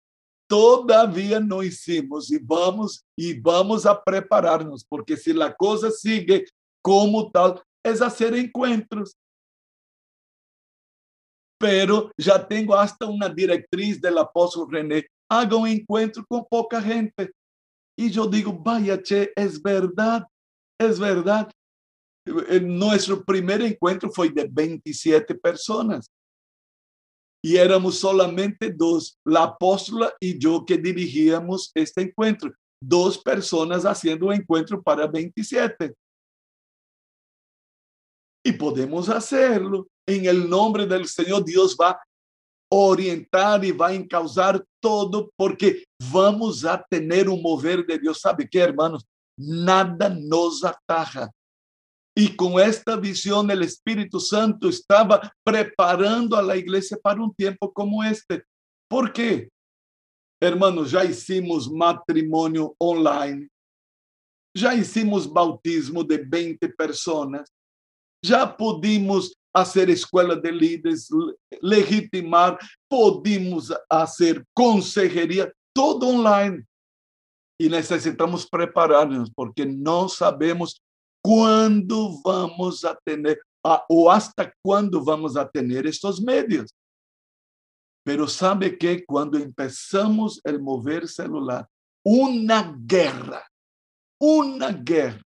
todavía 0.48 1.40
no 1.40 1.64
hicimos 1.64 2.32
y 2.32 2.38
vamos 2.38 3.04
y 3.18 3.40
vamos 3.40 3.88
a 3.88 4.04
prepararnos, 4.04 4.86
porque 4.86 5.18
si 5.18 5.34
la 5.34 5.56
cosa 5.56 5.90
sigue 5.90 6.46
como 6.84 7.32
tal, 7.32 7.60
es 7.84 8.04
hacer 8.04 8.36
encuentros. 8.36 9.18
Pero 11.60 12.12
ya 12.18 12.48
tengo 12.48 12.76
hasta 12.76 13.06
una 13.06 13.28
directriz 13.28 14.00
del 14.00 14.18
apóstol 14.18 14.72
René, 14.72 15.06
haga 15.30 15.56
un 15.58 15.68
encuentro 15.68 16.26
con 16.28 16.46
poca 16.50 16.82
gente. 16.82 17.32
Y 17.98 18.10
yo 18.10 18.28
digo, 18.28 18.54
vaya, 18.54 19.02
che, 19.02 19.32
es 19.36 19.62
verdad, 19.62 20.26
es 20.80 20.98
verdad. 20.98 21.52
Nuestro 22.62 23.24
primer 23.24 23.62
encuentro 23.62 24.10
fue 24.10 24.30
de 24.30 24.48
27 24.50 25.36
personas. 25.36 26.10
Y 27.44 27.58
éramos 27.58 28.00
solamente 28.00 28.72
dos, 28.72 29.18
la 29.26 29.44
apóstola 29.44 30.14
y 30.20 30.38
yo 30.38 30.66
que 30.66 30.78
dirigíamos 30.78 31.72
este 31.74 32.02
encuentro. 32.02 32.54
Dos 32.82 33.18
personas 33.18 33.86
haciendo 33.86 34.28
un 34.28 34.34
encuentro 34.34 34.82
para 34.82 35.08
27. 35.08 35.94
Y 38.50 38.54
podemos 38.54 39.10
hacerlo. 39.10 39.88
En 40.08 40.26
el 40.26 40.50
nombre 40.50 40.88
del 40.88 41.08
Señor, 41.08 41.46
Dios 41.46 41.78
va 41.80 41.92
a 41.92 42.00
orientar 42.72 43.64
y 43.64 43.72
va 43.72 43.90
a 43.90 43.94
encauzar 43.94 44.66
todo 44.82 45.30
porque 45.38 45.84
vamos 46.12 46.66
a 46.66 46.84
tener 46.90 47.30
un 47.30 47.44
mover 47.44 47.86
de 47.86 48.00
Dios. 48.00 48.22
¿Sabe 48.22 48.50
qué, 48.50 48.60
hermanos? 48.60 49.06
Nada 49.38 50.10
nos 50.10 50.64
ataja 50.64 51.30
y 52.18 52.36
con 52.36 52.60
esta 52.60 52.96
visión 52.96 53.52
el 53.52 53.62
Espíritu 53.62 54.20
Santo 54.20 54.68
estaba 54.68 55.32
preparando 55.44 56.36
a 56.36 56.42
la 56.42 56.58
iglesia 56.58 56.98
para 57.02 57.22
un 57.22 57.32
tiempo 57.34 57.72
como 57.72 58.04
este. 58.04 58.44
¿Por 58.90 59.14
qué? 59.14 59.48
Hermanos, 60.42 60.90
ya 60.90 61.06
hicimos 61.06 61.72
matrimonio 61.72 62.74
online, 62.80 63.48
ya 64.58 64.74
hicimos 64.74 65.32
bautismo 65.32 66.04
de 66.04 66.18
20 66.18 66.68
personas, 66.70 67.50
ya 68.22 68.56
pudimos 68.56 69.36
hacer 69.54 69.90
escuela 69.90 70.36
de 70.36 70.52
líderes, 70.52 71.10
legitimar, 71.62 72.58
pudimos 72.88 73.74
hacer 73.90 74.46
consejería, 74.54 75.52
todo 75.74 76.08
online. 76.08 76.66
Y 77.60 77.68
necesitamos 77.68 78.48
prepararnos 78.48 79.30
porque 79.36 79.66
no 79.66 80.08
sabemos 80.08 80.82
¿Cuándo 81.22 82.22
vamos 82.24 82.86
a 82.86 82.96
tener, 83.04 83.40
o 83.90 84.12
hasta 84.12 84.54
cuándo 84.64 85.04
vamos 85.04 85.36
a 85.36 85.50
tener 85.50 85.86
estos 85.86 86.22
medios? 86.22 86.74
Pero 88.06 88.28
sabe 88.28 88.78
que 88.78 89.06
cuando 89.06 89.38
empezamos 89.38 90.40
el 90.44 90.62
mover 90.62 91.08
celular, 91.08 91.68
una 92.04 92.74
guerra, 92.80 93.46
una 94.20 94.72
guerra 94.72 95.22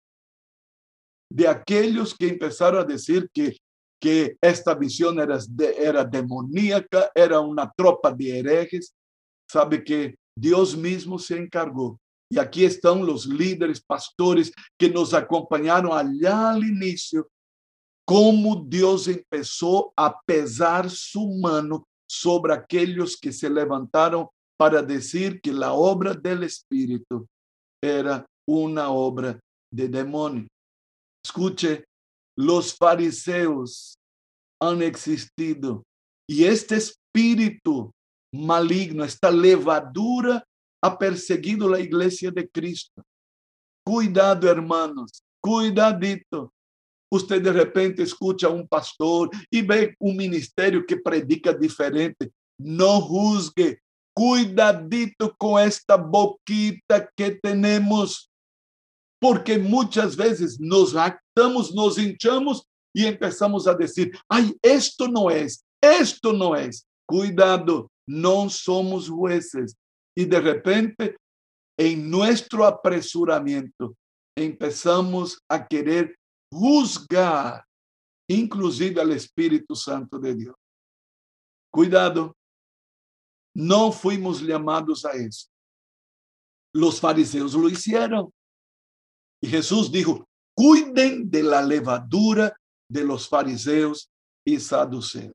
de 1.33 1.47
aquellos 1.47 2.15
que 2.15 2.29
empezaron 2.29 2.81
a 2.81 2.85
decir 2.85 3.31
que, 3.33 3.57
que 4.01 4.37
esta 4.41 4.75
visión 4.75 5.21
era, 5.21 5.39
era 5.79 6.05
demoníaca, 6.05 7.11
era 7.15 7.41
una 7.41 7.71
tropa 7.77 8.13
de 8.13 8.39
herejes, 8.39 8.95
sabe 9.51 9.85
que 9.85 10.17
Dios 10.37 10.77
mismo 10.77 11.19
se 11.19 11.37
encargó. 11.37 11.99
Y 12.33 12.39
aquí 12.39 12.65
están 12.65 13.05
los 13.05 13.27
líderes, 13.27 13.81
pastores 13.81 14.53
que 14.79 14.89
nos 14.89 15.13
acompañaron 15.15 15.93
allá 15.93 16.51
al 16.51 16.65
inicio, 16.65 17.29
cómo 18.07 18.65
Dios 18.67 19.09
empezó 19.09 19.93
a 19.97 20.21
pesar 20.21 20.89
su 20.89 21.27
mano 21.41 21.85
sobre 22.09 22.55
aquellos 22.55 23.17
que 23.17 23.33
se 23.33 23.49
levantaron 23.49 24.27
para 24.57 24.83
decir 24.83 25.41
que 25.41 25.53
la 25.53 25.73
obra 25.73 26.15
del 26.15 26.43
Espíritu 26.43 27.27
era 27.83 28.27
una 28.49 28.91
obra 28.91 29.39
de 29.73 29.89
demonio. 29.89 30.47
Escuche, 31.31 31.85
los 32.37 32.75
fariseos 32.75 33.97
han 34.61 34.83
existido 34.83 35.85
y 36.29 36.43
este 36.43 36.75
espíritu 36.75 37.93
maligno, 38.35 39.05
esta 39.05 39.31
levadura 39.31 40.45
ha 40.83 40.99
perseguido 40.99 41.69
la 41.69 41.79
iglesia 41.79 42.33
de 42.33 42.49
Cristo. 42.49 43.05
Cuidado, 43.87 44.51
hermanos, 44.51 45.23
cuidadito. 45.41 46.53
Usted 47.13 47.41
de 47.41 47.53
repente 47.53 48.03
escucha 48.03 48.49
a 48.49 48.51
un 48.51 48.67
pastor 48.67 49.31
y 49.53 49.63
ve 49.63 49.95
un 50.01 50.17
ministerio 50.17 50.85
que 50.85 50.97
predica 50.97 51.53
diferente. 51.53 52.33
No 52.59 53.01
juzgue. 53.01 53.81
Cuidadito 54.13 55.33
con 55.39 55.63
esta 55.63 55.95
boquita 55.95 57.09
que 57.17 57.39
tenemos. 57.41 58.30
Porque 59.21 59.59
muchas 59.59 60.17
veces 60.17 60.59
nos 60.59 60.97
actamos, 60.97 61.75
nos 61.75 61.99
hinchamos 61.99 62.65
y 62.95 63.05
empezamos 63.07 63.67
a 63.67 63.75
decir, 63.75 64.19
ay, 64.29 64.57
esto 64.63 65.07
no 65.09 65.31
es, 65.31 65.65
esto 65.81 66.33
no 66.33 66.57
es. 66.57 66.87
Cuidado, 67.07 67.91
no 68.07 68.49
somos 68.49 69.09
jueces, 69.09 69.77
y 70.17 70.25
de 70.25 70.41
repente, 70.41 71.17
en 71.79 72.11
nuestro 72.11 72.67
apresuramiento, 72.67 73.95
empezamos 74.37 75.39
a 75.49 75.67
querer 75.67 76.17
juzgar, 76.53 77.65
inclusive 78.29 79.01
al 79.01 79.13
Espíritu 79.13 79.75
Santo 79.75 80.19
de 80.19 80.35
Dios. 80.35 80.55
Cuidado, 81.73 82.37
no 83.55 83.93
fuimos 83.93 84.43
llamados 84.43 85.05
a 85.05 85.13
eso. 85.13 85.47
Los 86.75 87.01
fariseos 87.01 87.55
lo 87.55 87.69
hicieron. 87.69 88.31
Y 89.43 89.49
Jesús 89.49 89.91
dijo, 89.91 90.29
cuiden 90.55 91.31
de 91.31 91.43
la 91.43 91.63
levadura 91.63 92.55
de 92.89 93.05
los 93.05 93.29
fariseos 93.29 94.11
y 94.45 94.59
saduceos. 94.59 95.35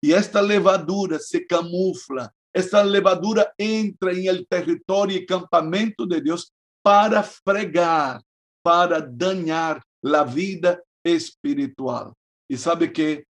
Y 0.00 0.12
esta 0.12 0.40
levadura 0.40 1.18
se 1.18 1.46
camufla 1.46 2.32
esta 2.58 2.82
levadura 2.82 3.54
entra 3.56 4.10
en 4.10 4.26
el 4.26 4.46
territorio 4.48 5.16
y 5.16 5.24
campamento 5.24 6.06
de 6.06 6.20
Dios 6.20 6.52
para 6.82 7.22
fregar, 7.22 8.20
para 8.64 9.00
dañar 9.00 9.80
la 10.02 10.24
vida 10.24 10.82
espiritual. 11.04 12.12
Y 12.50 12.56
sabe 12.56 12.92
que 12.92 13.24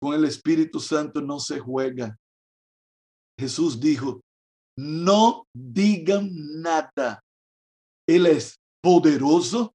con 0.00 0.14
el 0.14 0.24
Espíritu 0.24 0.78
Santo 0.78 1.20
no 1.20 1.40
se 1.40 1.58
juega. 1.58 2.16
Jesús 3.38 3.80
dijo, 3.80 4.20
no 4.76 5.46
digan 5.52 6.30
nada. 6.62 7.20
Él 8.06 8.26
es 8.26 8.56
poderoso, 8.82 9.74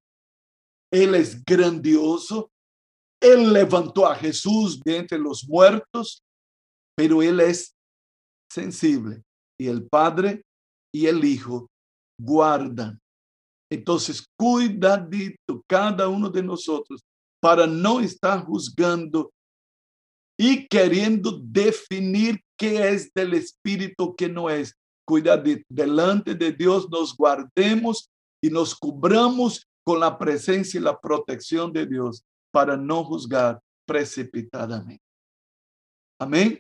Él 0.91 1.15
es 1.15 1.43
grandioso, 1.43 2.49
Él 3.21 3.53
levantó 3.53 4.05
a 4.05 4.15
Jesús 4.15 4.79
de 4.81 4.97
entre 4.97 5.17
los 5.17 5.47
muertos, 5.47 6.23
pero 6.95 7.21
Él 7.21 7.39
es 7.39 7.75
sensible 8.51 9.23
y 9.59 9.67
el 9.67 9.87
Padre 9.87 10.43
y 10.93 11.07
el 11.07 11.23
Hijo 11.23 11.67
guardan. 12.19 12.99
Entonces, 13.71 14.25
cuidadito 14.37 15.61
cada 15.67 16.07
uno 16.07 16.29
de 16.29 16.43
nosotros 16.43 17.01
para 17.41 17.67
no 17.67 17.99
estar 17.99 18.43
juzgando 18.45 19.31
y 20.37 20.67
queriendo 20.67 21.39
definir 21.43 22.39
qué 22.57 22.89
es 22.89 23.11
del 23.13 23.33
Espíritu, 23.33 24.15
qué 24.15 24.29
no 24.29 24.49
es. 24.49 24.73
Cuida 25.07 25.37
de, 25.37 25.63
delante 25.69 26.33
de 26.33 26.51
Dios, 26.51 26.89
nos 26.89 27.15
guardemos 27.15 28.09
y 28.41 28.49
nos 28.49 28.75
cubramos 28.75 29.67
con 29.83 29.99
la 29.99 30.17
presencia 30.17 30.79
y 30.79 30.83
la 30.83 30.99
protección 30.99 31.71
de 31.71 31.85
Dios 31.85 32.23
para 32.51 32.75
no 32.75 33.03
juzgar 33.03 33.61
precipitadamente. 33.85 35.03
Amén. 36.19 36.59